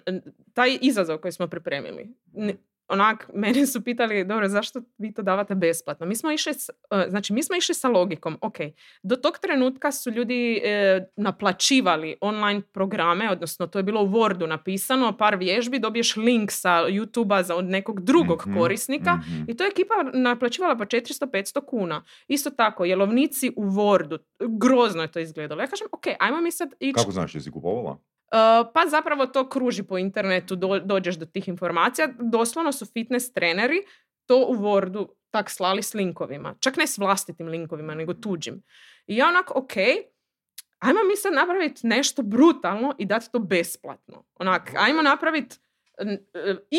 [0.53, 2.57] taj izazov koji smo pripremili, n-
[2.89, 6.05] onak, mene su pitali, dobro, zašto vi to davate besplatno?
[6.05, 8.55] Mi smo išli, s- e, znači mi smo išli sa logikom, ok,
[9.03, 14.47] do tog trenutka su ljudi e, naplaćivali online programe, odnosno to je bilo u Wordu
[14.47, 14.77] napisano,
[15.13, 19.43] par vježbi, dobiješ link sa YouTube-a za od nekog drugog Mhm, korisnika mhm.
[19.47, 22.03] i to je ekipa naplaćivala po 400-500 kuna.
[22.27, 25.61] Isto tako, jelovnici u Wordu, grozno je to izgledalo.
[25.61, 27.97] Ja kažem, ok, ajmo mi sad ići Kako znaš, jesi kupovala?
[28.31, 28.37] Uh,
[28.73, 32.07] pa zapravo to kruži po internetu, do- dođeš do tih informacija.
[32.19, 33.81] Doslovno su fitness treneri
[34.25, 36.55] to u Wordu tak slali s linkovima.
[36.59, 38.63] Čak ne s vlastitim linkovima, nego tuđim.
[39.07, 39.71] I ja onak, ok,
[40.79, 44.23] ajmo mi sad napraviti nešto brutalno i dati to besplatno.
[44.35, 45.55] Onak, ajmo napraviti
[45.97, 46.25] n-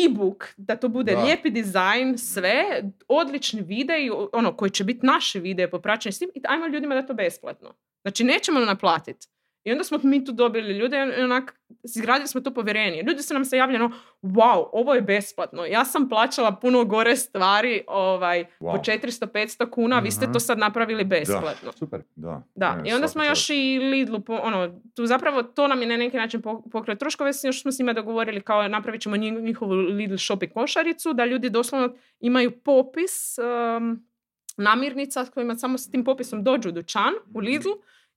[0.05, 1.23] e-book, da to bude Da.
[1.23, 6.41] lijepi dizajn, sve, odlični videi, ono, koji će biti naši videe popraćeni s tim i
[6.43, 7.73] ajmo ljudima da to besplatno.
[8.01, 9.27] Znači, nećemo naplatiti.
[9.63, 13.01] I onda smo mi tu dobili ljude i onak, izgradili smo to povjerenje.
[13.01, 15.65] Ljudi su nam se javljali, ono, wow, ovo je besplatno.
[15.65, 18.83] Ja sam plaćala puno gore stvari ovaj, po Wow.
[18.83, 20.33] 400-500 kuna, vi ste Mhm.
[20.33, 21.71] to sad napravili besplatno.
[21.71, 22.01] Super.
[22.15, 22.43] Da.
[22.55, 25.87] Da, Ne, i onda smo još i Lidlu, po- ono, tu zapravo to nam je
[25.87, 29.41] na neki način pok- pokrilo troškove, još smo s njima dogovorili kao napravit ćemo nji-
[29.41, 31.89] njihovu Lidl shop i košaricu, da ljudi doslovno
[32.19, 33.37] imaju popis
[33.77, 34.07] um,
[34.57, 37.69] namirnica s kojima samo s tim popisom dođu u dućan, u Lidl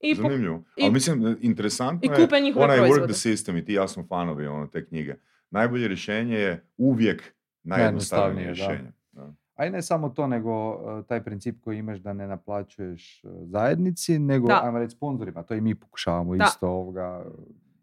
[0.04, 0.62] i po- Zanimljivo.
[0.76, 3.06] i- Ali mislim, interesantno i kupe je onaj work proizvode.
[3.06, 5.14] the system i ti ja smo fanovi ono, te knjige.
[5.50, 7.34] Najbolje rješenje je uvijek
[7.64, 8.52] najjednostavnije da.
[8.52, 8.92] rješenje.
[9.12, 9.34] Da.
[9.54, 13.30] A i ne samo to, nego uh, taj princip koji imaš da ne naplaćuješ uh,
[13.42, 14.60] zajednici, nego, Da.
[14.64, 15.42] ajmo reći, sponzorima.
[15.42, 16.44] To i mi pokušavamo Da.
[16.44, 17.24] isto ovoga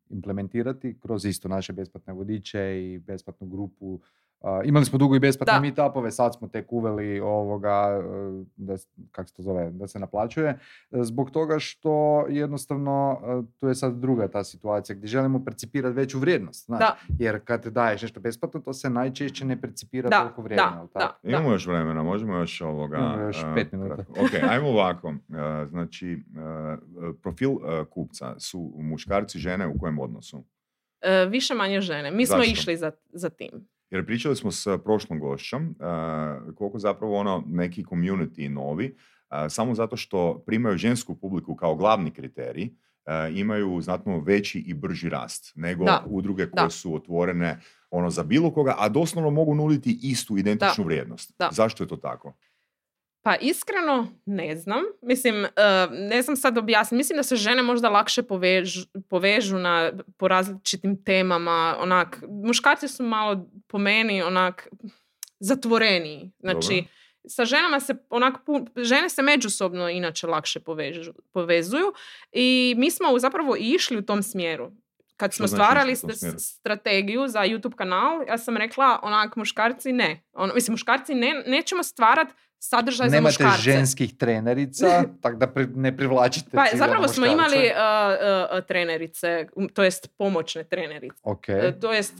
[0.09, 3.99] implementirati kroz isto naše besplatne vodiče i besplatnu grupu
[4.41, 5.59] a, imali smo dugo i besplatne Da.
[5.59, 8.01] meetupove, sad smo tek uveli ovoga,
[8.39, 8.75] e, da,
[9.11, 10.57] kak se to zove, da se naplaćuje, e,
[10.93, 16.19] zbog toga što jednostavno e, tu je sad druga ta situacija gdje želimo percipirati veću
[16.19, 16.65] vrijednost.
[16.65, 16.79] Znaš?
[16.79, 16.95] Da.
[17.19, 20.63] Jer kad daješ nešto besplatno, to se najčešće ne percipira Da, toliko vrijeme.
[20.63, 21.19] da, da.
[21.23, 22.97] Imamo još vremena, možemo još ovoga...
[22.97, 23.95] Imamo još pet minuta.
[23.95, 24.13] kratko.
[24.13, 25.13] Ok, ajmo ovako.
[25.29, 26.23] A, znači,
[27.21, 27.49] profil
[27.89, 30.43] kupca su muškarci, žene u kojem odnosu?
[31.29, 32.11] Više manje žene.
[32.11, 32.51] Mi smo Zašto?
[32.51, 33.67] išli za, za tim.
[33.91, 38.95] Jer pričali smo s prošlom gošćom a, koliko zapravo ono neki community novi,
[39.29, 42.69] a, samo zato što primaju žensku publiku kao glavni kriterij,
[43.33, 46.03] imaju znatno veći i brži rast nego Da.
[46.07, 46.69] udruge koje Da.
[46.69, 51.35] su otvorene ono za bilo koga, a doslovno mogu nuditi istu identičnu vrijednost.
[51.39, 51.49] Da.
[51.51, 52.33] Zašto je to tako?
[53.23, 54.83] Pa iskreno ne znam.
[55.01, 55.49] Mislim, e,
[55.91, 56.97] ne znam sad objasniti.
[56.97, 61.75] Mislim da se žene možda lakše povežu, povežu na, po različitim temama.
[61.79, 64.67] Onak, muškarci su malo po meni onak
[65.39, 66.31] zatvoreniji.
[66.39, 66.91] Znači, Dobro.
[67.27, 68.33] sa ženama se onak,
[68.77, 71.93] žene se međusobno inače lakše povežu, povezuju
[72.31, 74.71] i mi smo zapravo išli u tom smjeru.
[75.21, 75.95] Kad smo znači stvarali
[76.39, 80.21] strategiju za YouTube kanal, ja sam rekla onak muškarci ne.
[80.33, 82.27] Ono, mislim, muškarci ne, nećemo stvarat
[82.59, 83.61] sadržaj za Nemate muškarce.
[83.61, 84.85] ženskih trenerica,
[85.21, 87.33] tako da pri- ne privlačite Pa zapravo smo muškarce.
[87.55, 87.73] imali uh,
[88.51, 91.43] uh, trenerice, to jest pomoćne trenerice, Ok.
[91.47, 92.13] uh, to jest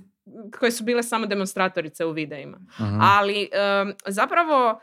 [0.52, 2.58] koje su bile samo demonstratorice u videima.
[2.58, 2.98] Mhm.
[3.02, 3.50] Ali
[3.84, 4.80] um, zapravo,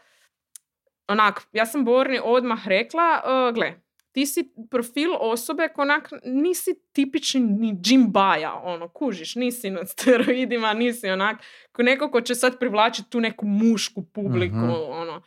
[1.09, 3.75] onak, ja sam Borni odmah rekla, uh, gle,
[4.19, 9.85] ti si profil osobe ko onak nisi tipični ni Jim Baja, ono, kužiš, nisi na
[9.87, 11.39] steroidima, nisi onak,
[11.73, 14.71] ko neko ko će sad privlačiti tu neku mušku publiku, Mhm.
[14.91, 15.23] ono.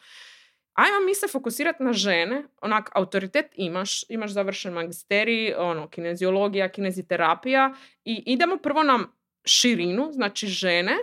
[0.74, 7.74] Ajmo mi se fokusirati na žene, onak, autoritet imaš, imaš završen magisterij, ono, kineziologija, kineziterapija
[8.06, 9.00] i idemo prvo na
[9.46, 10.98] širinu, znači žene,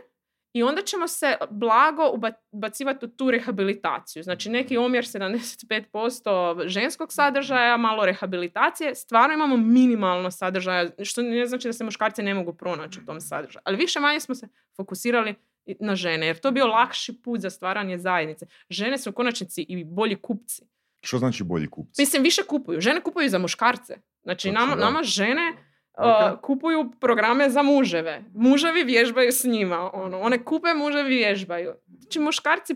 [0.53, 4.23] i onda ćemo se blago uba- ubacivati u tu rehabilitaciju.
[4.23, 11.69] Znači neki omjer 75% ženskog sadržaja, malo rehabilitacije, stvarno imamo minimalno sadržaja, što ne znači
[11.69, 13.63] da se muškarci ne mogu pronaći u tom sadržaju.
[13.65, 15.35] Ali više manje smo se fokusirali
[15.81, 18.47] na žene, jer to je bio lakši put za stvaranje zajednice.
[18.71, 20.63] Žene su u konačnici i bolji kupci.
[21.03, 22.03] Što znači bolji kupci?
[22.03, 22.81] Mislim, više kupuju.
[22.81, 23.97] Žene kupuju za muškarce.
[24.23, 25.53] Znači, Točno, nama, nama žene
[25.99, 26.33] Ok.
[26.33, 28.25] uh, kupuju programe za muževe.
[28.35, 29.91] Muževi vježbaju s njima.
[29.95, 30.21] Ono.
[30.21, 31.73] One kupe, muževi vježbaju.
[31.91, 32.75] Znači, muškarci,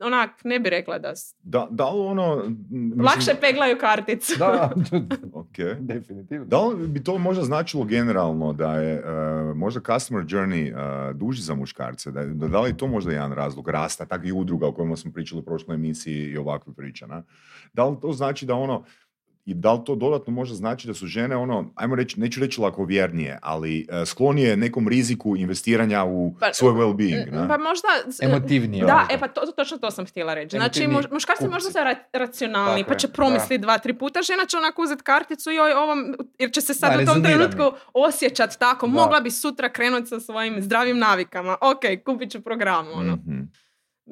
[0.00, 1.08] onak, ne bi rekla da...
[1.10, 2.36] s- Da, da li ono...
[2.70, 4.38] mislim- Lakše peglaju karticu.
[4.38, 4.70] Da,
[5.32, 5.56] Ok.
[5.80, 6.46] definitivno.
[6.46, 9.02] Da li bi to možda značilo generalno da je e,
[9.54, 10.68] možda customer journey
[11.10, 12.10] e, duži za muškarce?
[12.10, 15.12] Da, da, da li je to možda jedan razlog rasta takvih udruga o kojima smo
[15.12, 17.06] pričali u prošloj emisiji i ovakve priče?
[17.06, 17.22] na?
[17.72, 18.84] Da li to znači da ono
[19.44, 22.60] i da li to dodatno može znači da su žene ono, ajmo reći, neću reći
[22.60, 27.48] lakovjernije, ali e, sklonije nekom riziku investiranja u Pa- svoj well-being, ne?
[27.48, 27.88] Pa možda...
[28.22, 28.84] Emotivnije.
[28.84, 29.14] Da, možda.
[29.14, 30.56] e pa to, to- točno to sam htjela reći.
[30.56, 34.22] Znači, muš- muškarci možda su ra- racionalni, Tako pa će promisliti dva, tri puta.
[34.22, 37.22] Žena će onako uzeti karticu i joj, ovom, jer će se sad Da, u tom
[37.22, 37.62] trenutku
[37.94, 38.86] osjećati tako.
[38.86, 38.92] Da.
[38.92, 41.56] Mogla bi sutra krenuti sa svojim zdravim navikama.
[41.62, 42.86] Ok, kupit ću program.
[42.88, 43.16] Ono.
[43.16, 43.40] Mhm.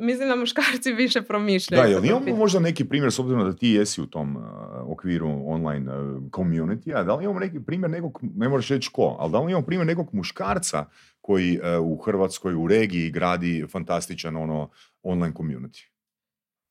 [0.00, 1.82] Mislim da muškarci više promišljaju.
[1.82, 4.42] Da, jel imamo možda neki primjer, s obzirom da ti jesi u tom uh,
[4.86, 9.16] okviru online uh, community, a da li imamo neki primjer nekog, ne moraš reći ko,
[9.18, 10.84] ali da li imamo primjer nekog muškarca
[11.20, 14.70] koji uh, u Hrvatskoj, u regiji gradi fantastičan ono
[15.02, 15.89] online community?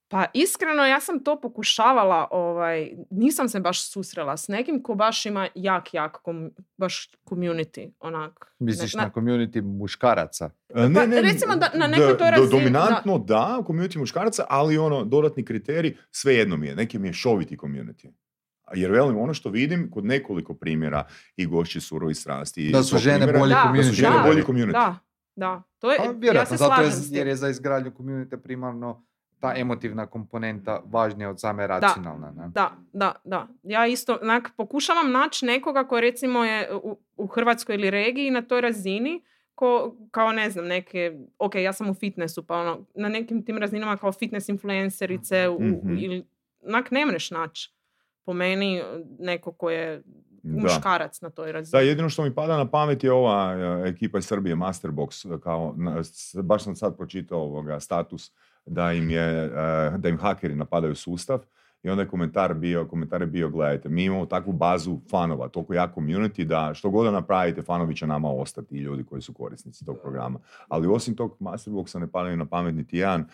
[0.09, 5.25] Pa iskreno ja sam to pokušavala, ovaj, nisam se baš susrela s nekim ko baš
[5.25, 8.55] ima jak, jak, kom- baš community, onak.
[8.59, 10.45] Misliš Ne- na community muškaraca?
[10.69, 15.45] Uh, Pa, recimo da na nekoj toj razini, Dominantno da, community muškaraca, ali ono, dodatni
[15.45, 18.07] kriterij, svejedno mi je, neki mi je šoviti community.
[18.63, 21.03] A Jer velim, ono što vidim kod nekoliko primjera
[21.35, 22.69] i gošći surovi strasti.
[22.69, 23.95] Da su žene primjera, bolji Da, Da su community.
[23.95, 24.23] žene Da.
[24.23, 24.71] bolji community.
[24.71, 24.95] Da,
[25.35, 25.63] da.
[25.79, 26.03] To je, Pa,
[26.33, 27.17] ja se zato je, slažem tim.
[27.17, 29.05] jer je za izgradnju community primarno
[29.39, 32.31] ta emotivna komponenta važnija od same racionalne.
[32.33, 32.49] Ne?
[32.49, 33.47] Da, da, da.
[33.63, 38.41] Ja isto onak, pokušavam naći nekoga ko recimo je u, u Hrvatskoj ili regiji na
[38.41, 39.23] toj razini
[39.55, 43.57] ko, kao ne znam, neke, ok, ja sam u fitnessu, pa ono, na nekim tim
[43.57, 45.97] razinama kao fitness influencerice, u, Mhm.
[45.97, 46.25] ili,
[46.61, 47.73] onak ne mreš naći
[48.25, 48.81] po meni
[49.19, 50.03] neko ko je
[50.43, 50.61] Da.
[50.61, 51.71] muškarac na toj razini.
[51.73, 55.75] Da, jedino što mi pada na pamet je ova e, ekipa iz Srbije, Masterbox, kao,
[56.43, 58.31] baš sam sad pročitao ovoga status
[58.65, 61.39] da im je, e, da im hakeri napadaju sustav
[61.83, 65.73] i onda je komentar bio, komentar je bio, gledajte, mi imamo takvu bazu fanova, toliko
[65.73, 69.33] jak community da što god da napravite, fanovi će nama ostati i ljudi koji su
[69.33, 70.39] korisnici tog programa.
[70.67, 73.25] Ali osim tog Masterboxa ne pada mi na pamet niti jedan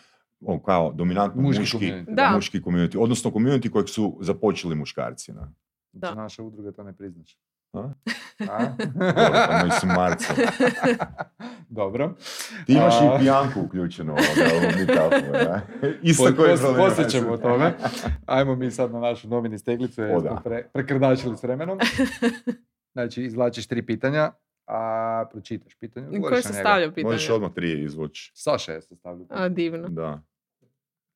[0.41, 2.15] o, kao dominantno Muški muški, community.
[2.15, 2.31] Da.
[2.35, 5.33] muški community, odnosno community kojeg su započeli muškarci.
[5.33, 5.41] Ne?
[5.91, 6.07] Da.
[6.07, 7.37] Znači, naša udruga to ne priznaš.
[7.79, 7.93] A?
[8.49, 8.65] A?
[8.95, 10.33] Dobro, pa mislim, Marce.
[11.69, 12.15] Dobro.
[12.65, 15.61] Ti imaš A- i pijanku uključenu ovoga, u meetupu, da?
[16.01, 16.33] Isto
[16.77, 17.73] Poslije ćemo o tome.
[18.25, 20.41] Ajmo mi sad na našu nomini steglicu jer smo da.
[20.43, 21.79] pre, prekrdačili s vremenom.
[22.93, 24.31] Znači, izvlačiš tri pitanja,
[24.67, 26.19] a pročitaš pitanje.
[26.21, 26.69] Koje se na njega.
[26.69, 27.13] stavlja pitanje?
[27.13, 28.31] Možeš odmah tri izvući.
[28.35, 29.27] Saša je sastavljao.
[29.29, 29.87] A, divno.
[29.89, 30.21] Da.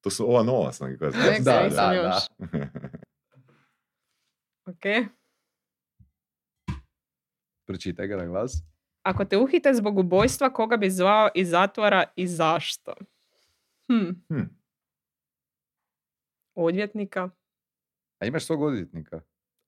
[0.02, 2.16] To su ova nova sam koja Da, da, još.
[2.40, 2.68] da.
[4.66, 5.10] Ok.
[7.70, 8.54] Pročitaj ga na glas.
[9.02, 12.94] Ako te uhite zbog ubojstva, koga bi zvao iz zatvora i zašto?
[13.88, 14.10] Hm.
[14.30, 14.42] Hm.
[16.56, 17.30] Odvjetnika.
[18.20, 19.22] A imaš svog odvjetnika?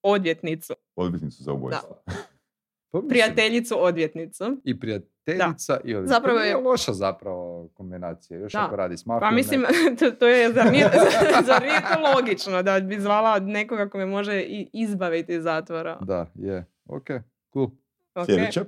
[0.04, 0.74] Odvjetnicu.
[0.96, 1.96] Odbitnicu za ubojstvo.
[2.92, 4.58] Pa mislim, Prijateljicu odvjetnicu.
[4.64, 6.10] I prijateljica i odvjetnik.
[6.10, 8.40] Zapravo je- loša zapravo kombinacija.
[8.40, 8.66] Još Da.
[8.66, 9.30] ako radi s mafijom.
[9.30, 9.62] Pa mislim,
[10.00, 10.90] to, to je, zar nije,
[11.46, 15.98] zar nije to logično da bi zvala nekoga ko me može i izbaviti iz zatvora?
[15.98, 16.66] Da, je.
[16.86, 17.08] Ok,
[17.54, 17.70] cool.
[18.16, 18.26] Ok.
[18.26, 18.66] Sljedeća.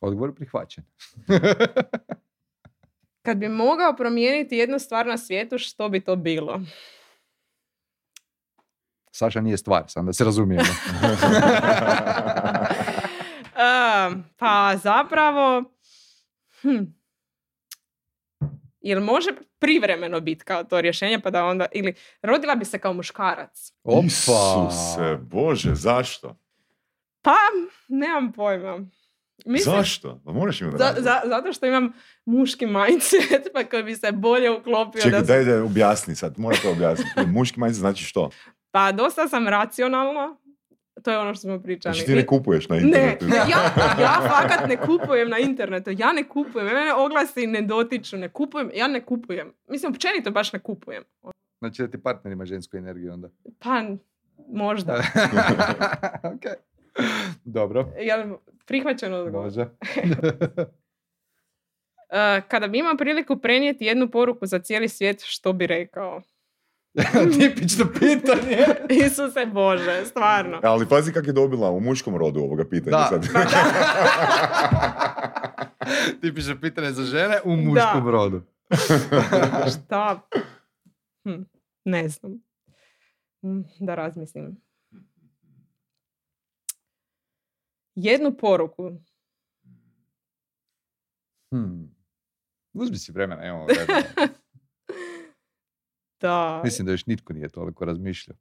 [0.00, 0.84] Odgovor prihvaćen.
[3.22, 6.60] Kad bi mogao promijeniti jednu stvar na svijetu, što bi to bilo?
[9.10, 10.68] Saša nije stvar, sam da se razumijemo.
[13.56, 15.64] A, pa zapravo,
[16.60, 16.84] hm,
[18.80, 22.92] jel može privremeno biti kao to rješenje, pa da onda, ili rodila bi se kao
[22.92, 23.72] muškarac?
[23.84, 24.06] Opa!
[24.06, 26.36] Isuse, Bože, zašto?
[27.26, 27.36] Pa,
[27.88, 28.80] nemam pojma.
[29.46, 30.20] Mislim, Zašto?
[30.24, 31.92] Pa moraš imati za- za- zato što imam
[32.24, 33.20] muški mindset,
[33.54, 35.02] pa koji bi se bolje uklopio.
[35.02, 37.10] Čekaj, da daj da objasni sad, mora to objasniti.
[37.28, 38.30] Muški mindset znači što?
[38.70, 40.36] Pa dosta sam racionalna,
[41.02, 41.94] to je ono što smo pričali.
[41.94, 43.26] Znači ti ne kupuješ na Ne, internetu.
[43.28, 43.62] ja,
[44.00, 48.70] ja fakat ne kupujem na internetu, ja ne kupujem, mene oglasi ne dotiču, ne kupujem,
[48.74, 49.52] ja ne kupujem.
[49.68, 51.02] Mislim, općenito baš ne kupujem.
[51.58, 53.28] Znači da ti partner ima žensku energiju onda.
[53.58, 53.82] Pa,
[54.48, 54.94] možda.
[56.34, 56.44] ok.
[57.44, 57.92] Dobro.
[57.98, 58.36] Jel
[58.66, 59.44] prihvaćen odgovor?
[59.44, 59.66] Može.
[62.10, 66.22] E, kada bi imao priliku prenijeti jednu poruku za cijeli svijet, što bi rekao?
[67.38, 68.58] Tipično pitanje.
[69.06, 70.60] Isuse Bože, stvarno.
[70.62, 73.08] Ali pazi kak je dobila u muškom rodu ovoga pitanja Da.
[73.08, 73.26] sad.
[76.20, 78.42] Tipično pitanje za žene u muškom rodu.
[79.72, 80.20] Šta?
[81.24, 81.42] Hm,
[81.84, 82.32] ne znam.
[83.42, 84.56] Hm, Da razmislim.
[87.96, 88.92] Jednu poruku.
[91.50, 91.96] Hmm.
[92.72, 94.02] Uzmi si vremena, imamo vremena.
[96.20, 96.60] Da.
[96.64, 98.36] Mislim da još nitko nije toliko razmišljao.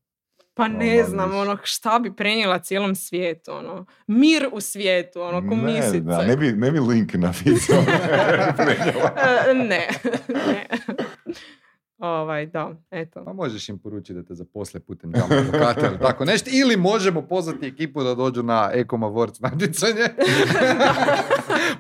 [0.54, 3.86] Pa ne Ono, znam, ono, šta bi prenijela cijelom svijetu, ono.
[4.08, 7.82] Mir u svijetu, ono, ko ne, da, ne, bi, ne bi link na video.
[9.54, 9.88] Ne,
[10.28, 10.68] ne.
[12.06, 13.24] Ovaj, da, eto.
[13.26, 16.50] Pa možeš im poručiti da te zaposle putem advokata ili tako nešto.
[16.54, 20.02] Ili možemo pozvati ekipu da dođu na Ecom Awards natjecanje.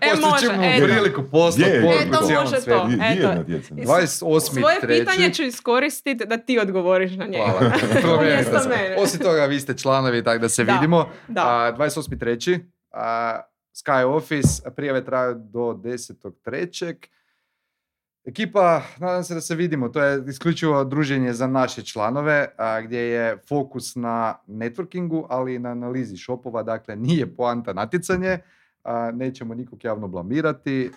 [0.01, 0.85] E, može, ćemo eto.
[0.85, 2.87] priliku poslati Je, poruku e, to cijelom može to.
[2.89, 3.51] Je Eto.
[3.75, 4.59] I 28.
[4.59, 5.33] Svoje pitanje treći.
[5.35, 7.43] ću iskoristiti da ti odgovoriš na njega.
[8.01, 8.69] Hvala.
[8.69, 8.95] Mene.
[8.99, 11.09] Osim toga, vi ste članovi, tako da se Da, vidimo.
[11.27, 11.41] Da.
[11.41, 12.59] A, 28.3.
[12.91, 13.39] A,
[13.75, 16.95] Sky Office, prijave traju do 10.3.
[18.25, 22.99] Ekipa, nadam se da se vidimo, to je isključivo druženje za naše članove, a, gdje
[22.99, 28.39] je fokus na networkingu, ali i na analizi shopova, dakle nije poanta natjecanje,
[28.83, 30.91] a, nećemo nikog javno blamirati.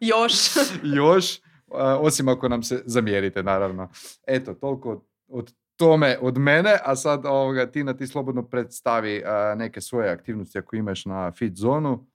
[0.00, 0.32] Još.
[1.00, 1.40] još,
[1.70, 3.88] a, osim ako nam se zamjerite, naravno.
[4.26, 9.22] Eto, toliko od tome od mene, a sad ovoga, Tina, ti slobodno predstavi
[9.56, 12.06] neke svoje aktivnosti ako imaš na Fit zonu.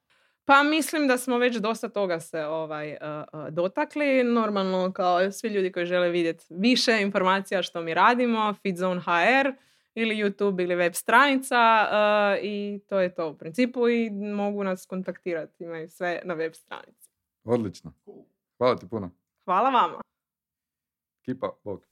[0.48, 2.98] Pa mislim da smo već dosta toga se ovaj, uh,
[3.34, 4.24] uh, dotakli.
[4.24, 9.52] Normalno kao svi ljudi koji žele vidjeti više informacija što mi radimo, Fitzone HR
[9.95, 14.86] ili YouTube ili web stranica uh, i to je to u principu i mogu nas
[14.86, 15.64] kontaktirati.
[15.64, 17.10] Imaju sve na web stranici.
[17.43, 17.93] Odlično.
[18.58, 19.12] Hvala ti puno.
[19.45, 20.02] Hvala vama.
[21.26, 21.84] Kipa, bok.